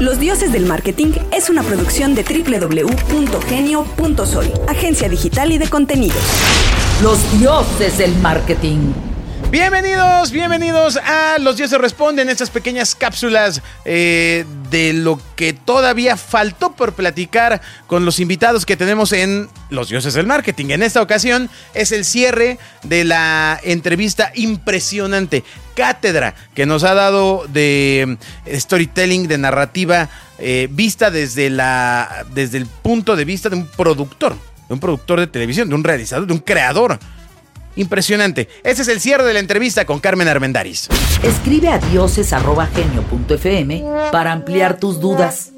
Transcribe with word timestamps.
Los 0.00 0.20
Dioses 0.20 0.52
del 0.52 0.66
Marketing 0.66 1.12
es 1.32 1.48
una 1.48 1.62
producción 1.62 2.14
de 2.14 2.22
www.genio.soy, 2.22 2.92
agencia 4.68 5.08
digital 5.08 5.52
y 5.52 5.58
de 5.58 5.68
contenidos. 5.68 6.22
Los 7.02 7.18
dioses 7.40 7.96
del 7.96 8.14
marketing. 8.16 8.92
Bienvenidos, 9.50 10.32
bienvenidos 10.32 10.96
a 10.96 11.38
Los 11.38 11.56
Dioses 11.56 11.80
Responden, 11.80 12.28
estas 12.28 12.50
pequeñas 12.50 12.96
cápsulas 12.96 13.62
eh, 13.84 14.44
de 14.70 14.92
lo 14.92 15.20
que 15.36 15.52
todavía 15.52 16.16
faltó 16.16 16.72
por 16.72 16.94
platicar 16.94 17.60
con 17.86 18.04
los 18.04 18.18
invitados 18.18 18.66
que 18.66 18.76
tenemos 18.76 19.12
en 19.12 19.48
Los 19.70 19.88
Dioses 19.88 20.14
del 20.14 20.26
Marketing. 20.26 20.70
En 20.70 20.82
esta 20.82 21.00
ocasión 21.00 21.48
es 21.74 21.92
el 21.92 22.04
cierre 22.04 22.58
de 22.82 23.04
la 23.04 23.60
entrevista 23.62 24.32
impresionante, 24.34 25.44
cátedra 25.76 26.34
que 26.52 26.66
nos 26.66 26.82
ha 26.82 26.94
dado 26.94 27.46
de 27.48 28.18
storytelling, 28.52 29.28
de 29.28 29.38
narrativa, 29.38 30.10
eh, 30.40 30.66
vista 30.72 31.12
desde, 31.12 31.50
la, 31.50 32.26
desde 32.34 32.58
el 32.58 32.66
punto 32.66 33.14
de 33.14 33.24
vista 33.24 33.48
de 33.48 33.56
un 33.56 33.68
productor, 33.68 34.36
de 34.66 34.74
un 34.74 34.80
productor 34.80 35.20
de 35.20 35.28
televisión, 35.28 35.68
de 35.68 35.76
un 35.76 35.84
realizador, 35.84 36.26
de 36.26 36.32
un 36.32 36.40
creador. 36.40 36.98
Impresionante. 37.76 38.48
Ese 38.64 38.82
es 38.82 38.88
el 38.88 39.00
cierre 39.00 39.24
de 39.24 39.34
la 39.34 39.40
entrevista 39.40 39.84
con 39.84 40.00
Carmen 40.00 40.28
Armendaris. 40.28 40.88
Escribe 41.22 41.68
a 41.68 41.78
dioses.genio.fm 41.78 43.84
para 44.10 44.32
ampliar 44.32 44.78
tus 44.78 45.00
dudas. 45.00 45.52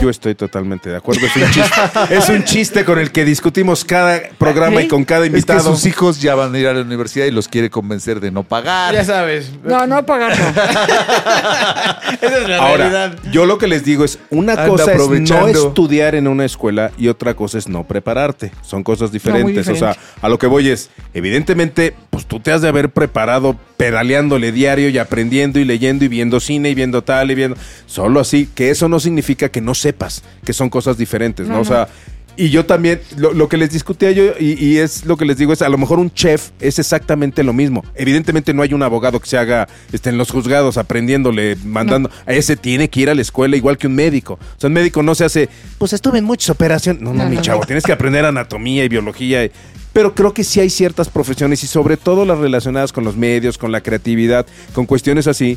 Yo 0.00 0.10
estoy 0.10 0.34
totalmente 0.34 0.90
de 0.90 0.96
acuerdo. 0.96 1.26
Es 1.26 1.36
un 1.36 1.50
chiste, 1.50 1.80
es 2.10 2.28
un 2.28 2.44
chiste 2.44 2.84
con 2.84 2.98
el 2.98 3.10
que 3.10 3.24
discutimos 3.24 3.84
cada 3.84 4.20
programa 4.38 4.82
y 4.82 4.88
con 4.88 5.04
cada 5.04 5.24
Es 5.24 5.30
que 5.30 5.36
invitado. 5.38 5.74
sus 5.74 5.86
hijos 5.86 6.20
ya 6.20 6.34
van 6.34 6.54
a 6.54 6.58
ir 6.58 6.66
a 6.66 6.74
la 6.74 6.82
universidad 6.82 7.26
y 7.26 7.30
los 7.30 7.48
quiere 7.48 7.70
convencer 7.70 8.20
de 8.20 8.30
no 8.30 8.42
pagar. 8.42 8.94
Ya 8.94 9.04
sabes. 9.04 9.50
No, 9.62 9.86
no 9.86 10.04
pagar 10.04 10.38
no. 10.38 10.44
Esa 12.28 12.38
es 12.38 12.48
la 12.48 12.58
Ahora, 12.58 12.88
realidad. 12.90 13.18
yo 13.32 13.46
lo 13.46 13.58
que 13.58 13.66
les 13.66 13.84
digo 13.84 14.04
es, 14.04 14.18
una 14.30 14.52
Anda 14.52 14.68
cosa 14.68 14.92
es 14.92 15.08
no 15.30 15.48
estudiar 15.48 16.14
en 16.14 16.28
una 16.28 16.44
escuela 16.44 16.90
y 16.98 17.08
otra 17.08 17.34
cosa 17.34 17.58
es 17.58 17.68
no 17.68 17.84
prepararte. 17.84 18.52
Son 18.62 18.82
cosas 18.82 19.12
diferentes. 19.12 19.68
O 19.68 19.76
sea, 19.76 19.96
a 20.20 20.28
lo 20.28 20.38
que 20.38 20.46
voy 20.46 20.68
es, 20.68 20.90
evidentemente, 21.14 21.94
pues 22.10 22.26
tú 22.26 22.40
te 22.40 22.52
has 22.52 22.62
de 22.62 22.68
haber 22.68 22.90
preparado 22.90 23.56
pedaleándole 23.76 24.52
diario 24.52 24.88
y 24.88 24.98
aprendiendo 24.98 25.58
y 25.58 25.64
leyendo 25.64 26.04
y 26.04 26.08
viendo 26.08 26.40
cine 26.40 26.70
y 26.70 26.74
viendo 26.74 27.02
tal 27.02 27.30
y 27.30 27.34
viendo... 27.34 27.56
Solo 27.86 28.20
así, 28.20 28.48
que 28.54 28.70
eso 28.70 28.83
no 28.88 29.00
significa 29.00 29.48
que 29.50 29.60
no 29.60 29.74
sepas 29.74 30.22
que 30.44 30.52
son 30.52 30.68
cosas 30.70 30.96
diferentes, 30.98 31.46
¿no? 31.48 31.54
No, 31.54 31.60
O 31.60 31.64
sea... 31.64 31.88
Y 32.36 32.50
yo 32.50 32.66
también, 32.66 33.00
lo, 33.16 33.32
lo 33.32 33.48
que 33.48 33.56
les 33.56 33.70
discutía 33.70 34.10
yo, 34.10 34.32
y, 34.40 34.54
y 34.60 34.78
es 34.78 35.04
lo 35.06 35.16
que 35.16 35.24
les 35.24 35.36
digo, 35.38 35.52
es 35.52 35.62
a 35.62 35.68
lo 35.68 35.78
mejor 35.78 36.00
un 36.00 36.12
chef 36.12 36.50
es 36.58 36.80
exactamente 36.80 37.44
lo 37.44 37.52
mismo. 37.52 37.84
Evidentemente 37.94 38.52
no 38.52 38.62
hay 38.62 38.74
un 38.74 38.82
abogado 38.82 39.20
que 39.20 39.28
se 39.28 39.38
haga 39.38 39.68
este, 39.92 40.10
en 40.10 40.18
los 40.18 40.32
juzgados 40.32 40.76
aprendiéndole, 40.76 41.54
mandando. 41.64 42.10
A 42.26 42.32
ese 42.32 42.56
tiene 42.56 42.90
que 42.90 42.98
ir 43.02 43.08
a 43.10 43.14
la 43.14 43.22
escuela 43.22 43.56
igual 43.56 43.78
que 43.78 43.86
un 43.86 43.94
médico. 43.94 44.34
O 44.56 44.60
sea, 44.60 44.66
un 44.66 44.74
médico 44.74 45.00
no 45.04 45.14
se 45.14 45.24
hace, 45.24 45.48
pues 45.78 45.92
estuve 45.92 46.18
en 46.18 46.24
muchas 46.24 46.50
operaciones. 46.50 47.00
No, 47.00 47.14
no, 47.14 47.22
No, 47.22 47.30
mi 47.30 47.40
chavo, 47.40 47.60
tienes 47.66 47.84
que 47.84 47.92
aprender 47.92 48.24
anatomía 48.24 48.82
y 48.84 48.88
biología. 48.88 49.44
y- 49.44 49.52
Pero 49.92 50.12
creo 50.16 50.34
que 50.34 50.42
sí 50.42 50.58
hay 50.58 50.70
ciertas 50.70 51.08
profesiones 51.10 51.62
y 51.62 51.68
sobre 51.68 51.96
todo 51.96 52.24
las 52.24 52.38
relacionadas 52.38 52.92
con 52.92 53.04
los 53.04 53.16
medios, 53.16 53.58
con 53.58 53.70
la 53.70 53.80
creatividad, 53.80 54.44
con 54.72 54.86
cuestiones 54.86 55.28
así, 55.28 55.56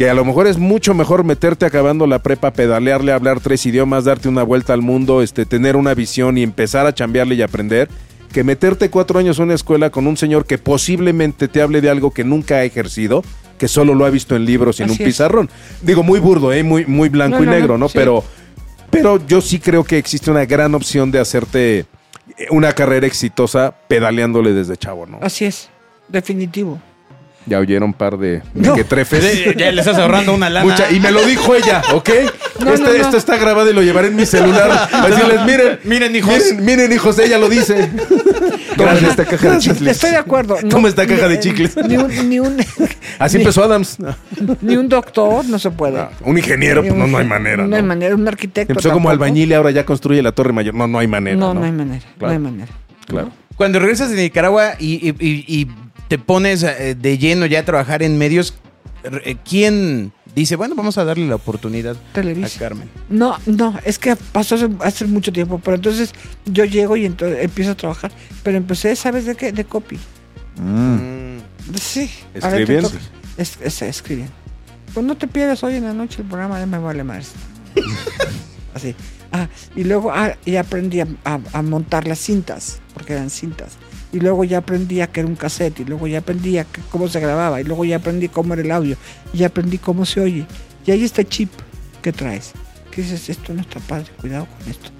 que 0.00 0.08
a 0.08 0.14
lo 0.14 0.24
mejor 0.24 0.46
es 0.46 0.56
mucho 0.56 0.94
mejor 0.94 1.24
meterte 1.24 1.66
acabando 1.66 2.06
la 2.06 2.20
prepa, 2.20 2.54
pedalearle, 2.54 3.12
hablar 3.12 3.38
tres 3.40 3.66
idiomas, 3.66 4.06
darte 4.06 4.30
una 4.30 4.42
vuelta 4.42 4.72
al 4.72 4.80
mundo, 4.80 5.20
este, 5.20 5.44
tener 5.44 5.76
una 5.76 5.92
visión 5.92 6.38
y 6.38 6.42
empezar 6.42 6.86
a 6.86 6.94
chambearle 6.94 7.34
y 7.34 7.42
aprender, 7.42 7.90
que 8.32 8.42
meterte 8.42 8.88
cuatro 8.88 9.18
años 9.18 9.36
en 9.36 9.44
una 9.44 9.54
escuela 9.56 9.90
con 9.90 10.06
un 10.06 10.16
señor 10.16 10.46
que 10.46 10.56
posiblemente 10.56 11.48
te 11.48 11.60
hable 11.60 11.82
de 11.82 11.90
algo 11.90 12.12
que 12.12 12.24
nunca 12.24 12.54
ha 12.54 12.64
ejercido, 12.64 13.22
que 13.58 13.68
solo 13.68 13.94
lo 13.94 14.06
ha 14.06 14.08
visto 14.08 14.34
en 14.36 14.46
libros 14.46 14.80
y 14.80 14.84
en 14.84 14.88
Así 14.88 15.02
un 15.02 15.06
es. 15.06 15.12
pizarrón. 15.12 15.50
Digo, 15.82 16.02
muy 16.02 16.18
burdo, 16.18 16.50
¿eh? 16.50 16.62
muy, 16.62 16.86
muy 16.86 17.10
blanco 17.10 17.36
No, 17.36 17.42
y 17.42 17.46
no, 17.48 17.52
negro, 17.52 17.74
no, 17.74 17.80
¿no? 17.80 17.88
sí. 17.90 17.98
Pero, 17.98 18.24
pero 18.90 19.26
yo 19.26 19.42
sí 19.42 19.58
creo 19.58 19.84
que 19.84 19.98
existe 19.98 20.30
una 20.30 20.46
gran 20.46 20.74
opción 20.74 21.10
de 21.10 21.18
hacerte 21.18 21.84
una 22.48 22.72
carrera 22.72 23.06
exitosa 23.06 23.74
pedaleándole 23.86 24.54
desde 24.54 24.78
chavo, 24.78 25.04
¿no? 25.04 25.18
Así 25.20 25.44
es, 25.44 25.68
definitivo. 26.08 26.80
Ya 27.50 27.58
oyeron 27.58 27.82
un 27.82 27.92
par 27.94 28.16
de 28.16 28.42
No. 28.54 28.70
mequetrefes. 28.70 29.56
Ya 29.56 29.72
le 29.72 29.80
estás 29.80 29.98
ahorrando 29.98 30.32
una 30.34 30.48
lana. 30.48 30.64
Mucha- 30.64 30.88
y 30.92 31.00
me 31.00 31.10
lo 31.10 31.20
dijo 31.26 31.52
ella, 31.56 31.82
¿ok? 31.92 32.08
No, 32.64 32.72
Este- 32.74 32.86
no, 32.86 32.92
no. 32.92 32.94
Esto 32.94 33.16
está 33.16 33.36
grabado 33.38 33.68
y 33.68 33.74
lo 33.74 33.82
llevaré 33.82 34.06
en 34.08 34.14
mi 34.16 34.24
celular. 34.24 34.88
Para 34.92 35.08
decirles, 35.08 35.44
miren, 35.44 35.78
Miren, 35.82 36.14
hijos. 36.16 36.32
Miren, 36.32 36.64
miren, 36.64 36.92
hijos, 36.92 37.18
ella 37.18 37.38
lo 37.38 37.48
dice. 37.48 37.90
Toma 38.76 38.92
esta 38.92 39.24
caja 39.24 39.50
de 39.50 39.58
chicles. 39.58 39.90
Estoy 39.96 40.10
de 40.12 40.16
acuerdo. 40.18 40.56
Toma 40.68 40.88
esta 40.88 41.06
caja 41.08 41.26
de 41.28 41.40
chicles. 41.40 41.76
Ni 41.88 41.96
un, 41.96 42.28
ni 42.28 42.38
un, 42.38 42.56
Así 43.18 43.36
ni- 43.36 43.42
empezó 43.42 43.64
Adams. 43.64 43.96
Ni 44.60 44.76
un 44.76 44.88
doctor 44.88 45.44
no 45.46 45.58
se 45.58 45.70
puede. 45.72 46.06
un 46.24 46.38
ingeniero, 46.38 46.82
Ni 46.82 46.88
pues 46.88 46.94
un- 46.94 47.06
no, 47.06 47.06
no 47.08 47.18
hay 47.18 47.26
manera. 47.26 47.66
No, 47.66 47.74
hay 47.74 47.82
manera. 47.82 48.14
Un 48.14 48.28
arquitecto. 48.28 48.72
Empezó 48.72 48.92
como 48.92 49.10
albañil 49.10 49.50
y 49.50 49.54
ahora 49.54 49.72
ya 49.72 49.84
construye 49.84 50.22
la 50.22 50.30
Torre 50.32 50.52
Mayor. 50.52 50.74
No, 50.74 50.86
no 50.86 51.00
hay 51.00 51.08
manera. 51.08 51.36
No, 51.36 51.52
No, 51.52 51.60
no 51.60 51.66
hay 51.66 51.72
manera. 51.72 52.04
No 52.20 52.28
hay 52.28 52.38
manera. 52.38 52.70
Claro. 53.06 53.30
Cuando 53.56 53.78
regresas 53.80 54.10
de 54.10 54.16
Nicaragua 54.22 54.74
y, 54.78 55.08
y- 55.10 55.14
y- 55.18 55.44
y 55.62 55.66
te 56.10 56.18
pones 56.18 56.64
eh, 56.64 56.96
de 57.00 57.18
lleno 57.18 57.46
ya 57.46 57.60
a 57.60 57.64
trabajar 57.64 58.02
en 58.02 58.18
medios, 58.18 58.54
eh, 59.04 59.36
¿quién 59.48 60.12
dice, 60.34 60.56
bueno, 60.56 60.74
vamos 60.74 60.98
a 60.98 61.04
darle 61.04 61.28
la 61.28 61.36
oportunidad 61.36 61.96
Televisa. 62.12 62.56
a 62.56 62.58
Carmen? 62.58 62.90
No, 63.08 63.38
no, 63.46 63.78
es 63.84 64.00
que 64.00 64.16
pasó 64.16 64.56
hace, 64.56 64.68
hace 64.80 65.04
mucho 65.06 65.32
tiempo, 65.32 65.60
pero 65.64 65.76
entonces 65.76 66.12
yo 66.46 66.64
llego 66.64 66.96
y 66.96 67.06
entonces 67.06 67.38
empiezo 67.44 67.70
a 67.70 67.74
trabajar, 67.76 68.10
pero 68.42 68.56
empecé, 68.56 68.96
¿sabes 68.96 69.24
de 69.24 69.36
qué? 69.36 69.52
De 69.52 69.64
copy. 69.64 70.00
Mm. 70.56 71.38
Sí. 71.80 72.10
Escribiendo. 72.34 72.90
Es, 73.36 73.56
es- 73.62 73.82
escribiendo. 73.82 74.32
Pues 74.92 75.06
no 75.06 75.16
te 75.16 75.28
pierdas 75.28 75.62
hoy 75.62 75.76
en 75.76 75.84
la 75.84 75.92
noche 75.94 76.22
el 76.22 76.26
programa 76.28 76.58
de 76.58 76.66
Me 76.66 76.78
Vale 76.78 77.04
Más. 77.04 77.30
Así. 78.74 78.96
Ah, 79.32 79.46
y 79.76 79.84
luego 79.84 80.10
ah, 80.12 80.34
ya 80.44 80.60
aprendí 80.62 80.98
a, 81.00 81.06
a- 81.24 81.38
a 81.52 81.62
montar 81.62 82.08
las 82.08 82.18
cintas, 82.18 82.80
porque 82.94 83.12
eran 83.12 83.30
cintas. 83.30 83.74
Y 84.12 84.18
luego 84.20 84.42
ya 84.44 84.58
aprendí 84.58 84.96
que 85.12 85.20
era 85.20 85.28
un 85.28 85.36
cassette, 85.36 85.80
y 85.80 85.84
luego 85.84 86.06
ya 86.08 86.18
aprendí 86.18 86.52
que- 86.54 86.80
cómo 86.90 87.08
se 87.08 87.20
grababa, 87.20 87.60
y 87.60 87.64
luego 87.64 87.84
ya 87.84 87.96
aprendí 87.96 88.28
cómo 88.28 88.54
era 88.54 88.62
el 88.62 88.70
audio, 88.72 88.96
y 89.32 89.38
ya 89.38 89.46
aprendí 89.46 89.78
cómo 89.78 90.04
se 90.04 90.20
oye. 90.20 90.46
Y 90.84 90.90
ahí 90.90 91.04
está 91.04 91.20
el 91.22 91.28
chip 91.28 91.50
que 92.02 92.12
traes. 92.12 92.52
Que 92.90 93.02
dices, 93.02 93.28
esto 93.28 93.54
no 93.54 93.60
está 93.60 93.78
padre, 93.80 94.06
cuidado 94.20 94.46
con 94.58 94.68
esto. 94.70 94.90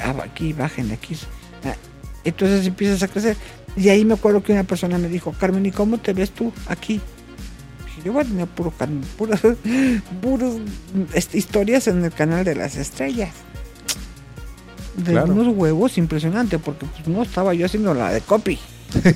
Ah, 0.00 0.14
aquí, 0.24 0.52
bajen 0.52 0.90
aquí. 0.90 1.16
Ah, 1.64 1.76
Entonces 2.24 2.66
empiezas 2.66 3.02
a 3.04 3.08
crecer. 3.08 3.36
Y 3.76 3.88
ahí 3.88 4.04
me 4.04 4.14
acuerdo 4.14 4.42
que 4.42 4.52
una 4.52 4.64
persona 4.64 4.98
me 4.98 5.08
dijo, 5.08 5.32
Carmen, 5.38 5.64
¿y 5.64 5.70
cómo 5.70 5.98
te 5.98 6.12
ves 6.12 6.32
tú 6.32 6.52
aquí? 6.66 7.00
Dije, 7.86 8.00
Yo 8.04 8.12
voy 8.12 8.24
a 8.24 8.26
tener 8.26 8.46
puro 8.48 8.72
este, 11.14 11.38
historias 11.38 11.86
en 11.86 12.04
el 12.04 12.10
canal 12.12 12.44
de 12.44 12.56
las 12.56 12.74
estrellas. 12.76 13.30
De 14.96 15.12
Claro. 15.12 15.32
unos 15.32 15.48
huevos 15.56 15.98
impresionante, 15.98 16.58
porque 16.58 16.86
pues, 16.86 17.06
no 17.08 17.22
estaba 17.22 17.52
yo 17.54 17.66
haciendo 17.66 17.92
la 17.94 18.10
de 18.12 18.20
copy. 18.22 18.58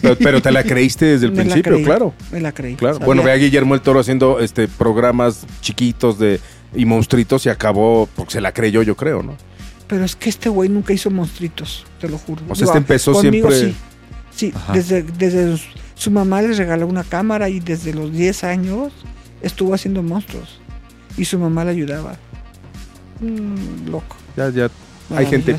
Pero, 0.02 0.16
pero 0.18 0.42
te 0.42 0.50
la 0.50 0.62
creíste 0.64 1.04
desde 1.06 1.26
el 1.26 1.32
Me 1.36 1.42
principio, 1.42 1.72
creí, 1.74 1.84
claro. 1.84 2.12
Me 2.32 2.40
la 2.40 2.52
creí. 2.52 2.74
Claro. 2.74 2.94
Sabía- 2.94 3.06
Bueno, 3.06 3.22
ve 3.22 3.32
a 3.32 3.36
Guillermo 3.36 3.74
el 3.74 3.80
Toro 3.80 4.00
haciendo 4.00 4.40
este 4.40 4.68
programas 4.68 5.46
chiquitos 5.62 6.18
de 6.18 6.40
y 6.74 6.84
monstruitos 6.84 7.46
y 7.46 7.48
acabó 7.48 8.08
porque 8.14 8.32
se 8.34 8.40
la 8.40 8.52
creyó, 8.52 8.82
yo 8.82 8.96
creo, 8.96 9.22
¿no? 9.22 9.34
Pero 9.86 10.04
es 10.04 10.14
que 10.16 10.28
este 10.28 10.48
güey 10.48 10.68
nunca 10.68 10.92
hizo 10.92 11.10
monstruitos, 11.10 11.84
te 12.00 12.08
lo 12.08 12.18
juro. 12.18 12.42
O 12.48 12.54
sea, 12.54 12.66
este 12.66 12.78
empezó 12.78 13.12
conmigo 13.12 13.50
siempre- 13.50 13.78
Sí, 14.32 14.52
sí 14.52 14.54
desde, 14.72 15.02
desde 15.02 15.56
su, 15.56 15.64
su 15.94 16.10
mamá 16.10 16.42
les 16.42 16.58
regaló 16.58 16.86
una 16.86 17.02
cámara 17.04 17.48
y 17.48 17.58
desde 17.60 17.92
los 17.94 18.12
10 18.12 18.44
años 18.44 18.92
estuvo 19.42 19.72
haciendo 19.74 20.02
monstruos. 20.02 20.60
Y 21.16 21.24
su 21.24 21.38
mamá 21.38 21.64
le 21.64 21.70
ayudaba. 21.72 22.16
Mm, 23.20 23.90
loco. 23.90 24.16
Ya, 24.36 24.48
ya 24.50 24.70
hay 25.16 25.26
gente 25.26 25.56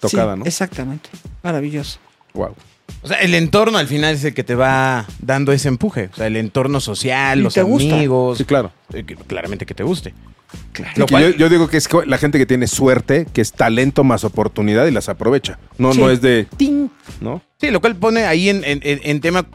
tocada, 0.00 0.34
Sí, 0.34 0.38
¿no? 0.40 0.44
Exactamente. 0.46 1.08
Maravilloso. 1.42 1.98
Wow. 2.34 2.54
O 3.02 3.08
sea, 3.08 3.18
el 3.18 3.34
entorno 3.34 3.78
al 3.78 3.86
final 3.86 4.14
es 4.14 4.24
el 4.24 4.34
que 4.34 4.44
te 4.44 4.54
va 4.54 5.06
dando 5.20 5.52
ese 5.52 5.68
empuje. 5.68 6.10
O 6.12 6.16
sea, 6.16 6.26
el 6.26 6.36
entorno 6.36 6.80
social, 6.80 7.38
Y 7.38 7.42
los 7.42 7.54
te 7.54 7.62
gusta. 7.62 7.94
amigos. 7.94 8.38
Sí, 8.38 8.44
claro. 8.44 8.72
eh, 8.92 9.04
que- 9.04 9.16
claramente 9.16 9.64
que 9.64 9.74
te 9.74 9.82
guste. 9.82 10.12
Claro. 10.72 10.92
Lo 10.96 11.06
Que 11.06 11.12
cual- 11.12 11.32
yo, 11.32 11.38
yo 11.38 11.48
digo 11.48 11.68
que 11.68 11.78
es 11.78 11.88
la 12.06 12.18
gente 12.18 12.38
que 12.38 12.44
tiene 12.44 12.66
suerte, 12.66 13.26
que 13.32 13.40
es 13.40 13.52
talento 13.52 14.04
más 14.04 14.22
oportunidad 14.24 14.86
y 14.86 14.90
las 14.90 15.08
aprovecha. 15.08 15.58
No, 15.78 15.94
Sí. 15.94 16.00
no 16.00 16.10
es 16.10 16.20
de 16.20 16.46
ting, 16.58 16.88
¿no? 17.22 17.40
Sí, 17.58 17.70
lo 17.70 17.80
cual 17.80 17.96
pone 17.96 18.24
ahí 18.24 18.50
en, 18.50 18.62
en- 18.64 18.80
en- 18.82 19.00
en 19.02 19.20
tema 19.20 19.46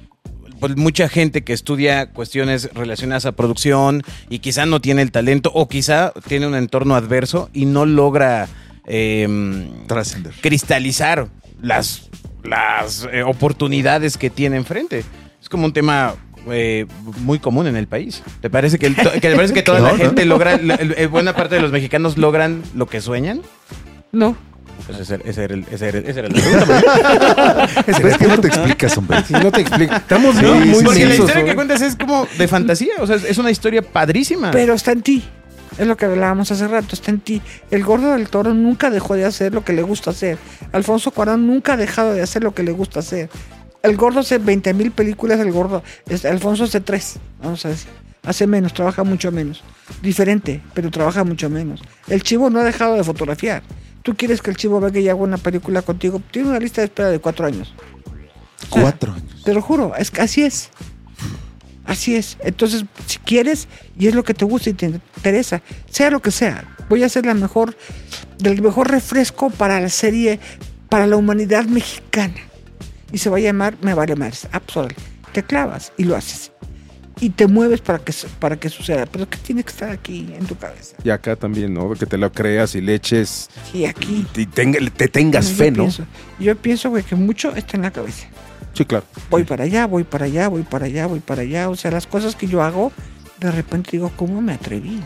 pues, 0.60 0.76
mucha 0.76 1.08
gente 1.08 1.44
que 1.44 1.54
estudia 1.54 2.08
cuestiones 2.10 2.74
relacionadas 2.74 3.28
a 3.28 3.34
producción 3.34 4.02
y 4.28 4.40
quizá 4.40 4.66
no 4.66 4.82
tiene 4.82 5.04
el 5.04 5.12
talento 5.12 5.52
o 5.54 5.70
quizá 5.70 6.14
tiene 6.28 6.48
un 6.48 6.56
entorno 6.56 6.96
adverso 6.96 7.52
y 7.54 7.66
no 7.66 7.86
logra 7.86 8.48
em, 8.88 9.86
Trascender. 9.88 10.34
cristalizar 10.42 11.28
las, 11.62 12.10
las 12.44 13.08
eh, 13.12 13.24
oportunidades 13.24 14.18
que 14.18 14.30
tiene 14.30 14.58
enfrente. 14.58 15.04
Es 15.42 15.50
como 15.50 15.66
un 15.66 15.74
tema 15.74 16.16
eh, 16.50 16.86
muy 17.20 17.40
común 17.40 17.68
en 17.68 17.76
el 17.76 17.88
país. 17.88 18.24
¿Te 18.42 18.50
parece 18.50 18.80
que, 18.80 18.88
el 18.88 18.96
to- 18.96 19.12
que, 19.12 19.20
te 19.22 19.36
parece 19.36 19.54
que 19.54 19.62
toda 19.64 19.80
la 19.82 19.92
No, 19.92 19.98
no. 19.98 20.04
gente 20.04 20.26
logra, 20.26 20.58
la- 20.58 20.76
el- 20.76 20.94
el- 20.98 21.08
buena 21.10 21.36
parte 21.36 21.56
de 21.56 21.62
los 21.62 21.72
mexicanos 21.72 22.18
logran 22.18 22.64
lo 22.76 22.88
que 22.88 23.02
sueñan? 23.02 23.42
No. 24.12 24.36
Pues 24.86 25.00
ese, 25.00 25.20
ese 25.26 25.44
era 25.44 25.54
el, 25.56 25.66
ese 25.72 25.90
era, 25.90 25.98
ese 26.00 26.20
era 26.20 26.30
la 26.30 26.36
pregunta. 26.36 27.84
Pero 27.86 28.08
es 28.08 28.18
que 28.18 28.28
no 28.28 28.38
te 28.40 28.48
explicas, 28.48 28.98
hombre. 28.98 29.24
Si 29.26 29.34
no 29.34 29.52
te 29.52 29.62
explico. 29.62 29.94
Estamos 29.96 30.36
Sí, 30.36 30.46
muy, 30.46 30.60
muy 30.68 30.84
Porque 30.84 31.06
la 31.06 31.16
historia 31.16 31.44
que 31.46 31.56
cuentas 31.56 31.82
es 31.82 31.96
como 31.96 32.28
de 32.38 32.48
fantasía, 32.48 32.94
o 33.00 33.08
sea, 33.08 33.16
es 33.18 33.38
una 33.40 33.52
historia 33.52 33.82
padrísima. 33.82 34.52
Pero 34.52 34.76
está 34.76 34.92
en 34.94 35.02
ti. 35.02 35.24
Es 35.78 35.86
lo 35.88 35.96
que 35.98 36.06
hablábamos 36.06 36.52
hace 36.52 36.68
rato, 36.68 36.90
está 36.94 37.12
en 37.12 37.20
ti. 37.20 37.42
El 37.72 37.84
gordo 37.84 38.12
del 38.14 38.30
toro 38.30 38.54
nunca 38.54 38.90
dejó 38.90 39.16
de 39.16 39.26
hacer 39.26 39.54
lo 39.54 39.64
que 39.64 39.74
le 39.74 39.82
gusta 39.84 40.12
hacer. 40.12 40.38
Alfonso 40.72 41.12
Cuarón 41.12 41.46
nunca 41.48 41.74
ha 41.74 41.78
dejado 41.78 42.14
de 42.14 42.22
hacer 42.22 42.44
lo 42.44 42.54
que 42.56 42.64
le 42.64 42.72
gusta 42.72 43.00
hacer. 43.00 43.30
El 43.84 43.96
gordo 43.96 44.22
hace 44.22 44.38
20 44.40 44.74
mil 44.74 44.92
películas, 44.92 45.40
el 45.40 45.52
gordo. 45.52 45.84
es- 46.10 46.26
Alfonso 46.26 46.64
hace 46.66 46.82
tres, 46.82 47.18
vamos 47.42 47.64
a 47.66 47.70
decir. 47.70 47.90
Hace 48.24 48.48
menos, 48.48 48.74
trabaja 48.74 49.04
mucho 49.04 49.32
menos. 49.32 49.64
Diferente, 50.02 50.62
pero 50.74 50.92
trabaja 50.92 51.24
mucho 51.24 51.50
menos. 51.50 51.82
El 52.08 52.24
chivo 52.24 52.50
no 52.50 52.60
ha 52.60 52.64
dejado 52.64 52.96
de 52.96 53.04
fotografiar. 53.04 53.62
Tú 54.04 54.16
quieres 54.16 54.42
que 54.42 54.50
el 54.50 54.58
chivo 54.58 54.80
venga 54.82 55.00
y 55.00 55.08
haga 55.08 55.20
una 55.20 55.38
película 55.38 55.82
contigo. 55.82 56.22
Tiene 56.32 56.50
una 56.50 56.60
lista 56.60 56.82
de 56.82 56.86
espera 56.86 57.10
de 57.10 57.20
cuatro 57.20 57.46
años. 57.46 57.74
Cuatro 58.70 59.14
años. 59.14 59.44
Te 59.46 59.54
lo 59.54 59.62
juro, 59.62 59.94
es 59.98 60.12
así 60.20 60.44
es. 60.44 60.70
Así 61.88 62.16
es. 62.16 62.38
Entonces, 62.42 62.84
si 63.08 63.18
quieres 63.20 63.68
y 63.98 64.08
es 64.08 64.14
lo 64.14 64.24
que 64.24 64.34
te 64.34 64.46
gusta 64.46 64.70
y 64.70 64.74
te 64.74 64.86
interesa, 64.86 65.62
sea 65.90 66.12
lo 66.12 66.22
que 66.22 66.32
sea, 66.32 66.76
voy 66.90 67.02
a 67.04 67.06
hacer 67.08 67.26
la 67.26 67.34
mejor, 67.34 67.76
del 68.38 68.62
mejor 68.62 68.92
refresco 68.92 69.50
para 69.50 69.80
la 69.80 69.90
serie, 69.90 70.40
para 70.90 71.08
la 71.08 71.16
humanidad 71.16 71.66
mexicana. 71.66 72.36
Y 73.12 73.20
se 73.20 73.30
va 73.30 73.38
a 73.38 73.40
llamar 73.40 73.78
Me 73.82 73.94
vale 73.94 74.16
más. 74.18 74.48
Absol. 74.52 74.94
Te 75.32 75.42
clavas 75.44 75.94
y 75.98 76.04
lo 76.04 76.16
haces. 76.18 76.52
Y 77.20 77.30
te 77.32 77.48
mueves 77.48 77.80
para 77.82 78.00
que, 78.00 78.14
para 78.40 78.58
que 78.58 78.70
suceda. 78.70 79.06
Pero 79.06 79.30
que 79.30 79.38
tiene 79.38 79.64
que 79.64 79.72
estar 79.72 79.90
aquí 79.90 80.32
en 80.38 80.46
tu 80.46 80.58
cabeza. 80.58 80.98
Y 81.04 81.10
acá 81.10 81.38
también, 81.38 81.74
¿no? 81.74 81.90
Que 81.94 82.06
te 82.06 82.18
lo 82.18 82.32
creas 82.32 82.76
y 82.76 82.82
le 82.82 82.96
eches 82.96 83.50
Y 83.74 83.86
aquí. 83.86 84.28
y 84.36 84.46
te 84.46 85.08
tengas 85.08 85.52
fe, 85.52 85.72
¿no? 85.72 85.84
Pienso, 85.84 86.06
yo 86.38 86.56
pienso, 86.58 86.90
güey, 86.90 87.04
que 87.04 87.16
mucho 87.16 87.56
está 87.56 87.78
en 87.78 87.84
la 87.84 87.92
cabeza. 87.92 88.28
Sí, 88.78 88.86
claro. 88.86 89.06
voy 89.32 89.44
para 89.44 89.64
allá, 89.64 89.88
voy 89.88 90.04
para 90.04 90.26
allá, 90.26 90.48
voy 90.50 90.62
para 90.64 90.86
allá, 90.86 91.08
voy 91.08 91.20
para 91.20 91.42
allá. 91.42 91.70
O 91.70 91.76
sea, 91.76 91.90
las 91.92 92.06
cosas 92.08 92.36
que 92.36 92.48
yo 92.48 92.62
hago, 92.62 92.92
de 93.40 93.52
repente 93.52 93.92
digo, 93.94 94.12
¿cómo 94.16 94.42
me 94.42 94.54
atreví? 94.54 95.02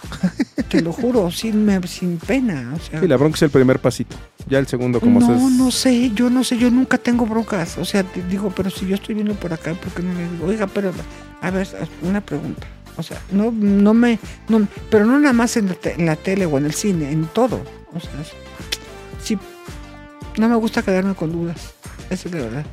Te 0.68 0.80
lo 0.80 0.92
juro, 0.92 1.30
sin, 1.30 1.64
me- 1.66 1.86
sin 1.86 2.18
pena. 2.18 2.72
O 2.76 2.78
sea, 2.78 3.00
Sí, 3.00 3.08
la 3.08 3.16
bronca 3.16 3.36
es 3.36 3.42
el 3.42 3.50
primer 3.50 3.80
pasito. 3.80 4.16
Ya 4.48 4.58
el 4.58 4.66
segundo, 4.66 5.00
como 5.00 5.20
no, 5.20 5.50
no 5.50 5.70
sé, 5.70 6.10
yo 6.14 6.30
no 6.30 6.42
sé, 6.44 6.56
yo 6.56 6.70
nunca 6.70 6.98
tengo 6.98 7.26
broncas. 7.26 7.76
O 7.78 7.84
sea, 7.84 8.02
te 8.04 8.22
digo, 8.22 8.52
pero 8.54 8.70
si 8.70 8.86
yo 8.86 8.94
estoy 8.94 9.14
viendo 9.16 9.34
por 9.34 9.52
acá, 9.52 9.74
¿por 9.74 9.92
qué 9.92 10.02
no 10.02 10.14
le 10.14 10.28
digo? 10.30 10.46
Oiga, 10.46 10.66
pero, 10.68 10.92
a 11.42 11.50
ver, 11.50 11.66
una 12.02 12.20
pregunta. 12.20 12.66
O 12.96 13.02
sea, 13.02 13.20
no, 13.32 13.50
no 13.52 13.92
me, 13.94 14.18
no, 14.48 14.66
pero 14.90 15.04
no 15.04 15.18
nada 15.18 15.32
más 15.32 15.56
en 15.56 15.68
la, 15.68 15.74
te- 15.74 15.94
en 15.94 16.06
la 16.06 16.16
tele 16.16 16.46
o 16.46 16.58
en 16.58 16.66
el 16.66 16.72
cine, 16.74 17.10
en 17.10 17.26
todo. 17.26 17.60
O 17.92 18.00
sea, 18.00 18.10
sí, 19.22 19.38
no 20.38 20.48
me 20.48 20.56
gusta 20.56 20.82
quedarme 20.82 21.14
con 21.14 21.32
dudas. 21.32 21.72
Eso 22.08 22.28
es 22.28 22.34
de 22.34 22.40
verdad. 22.40 22.64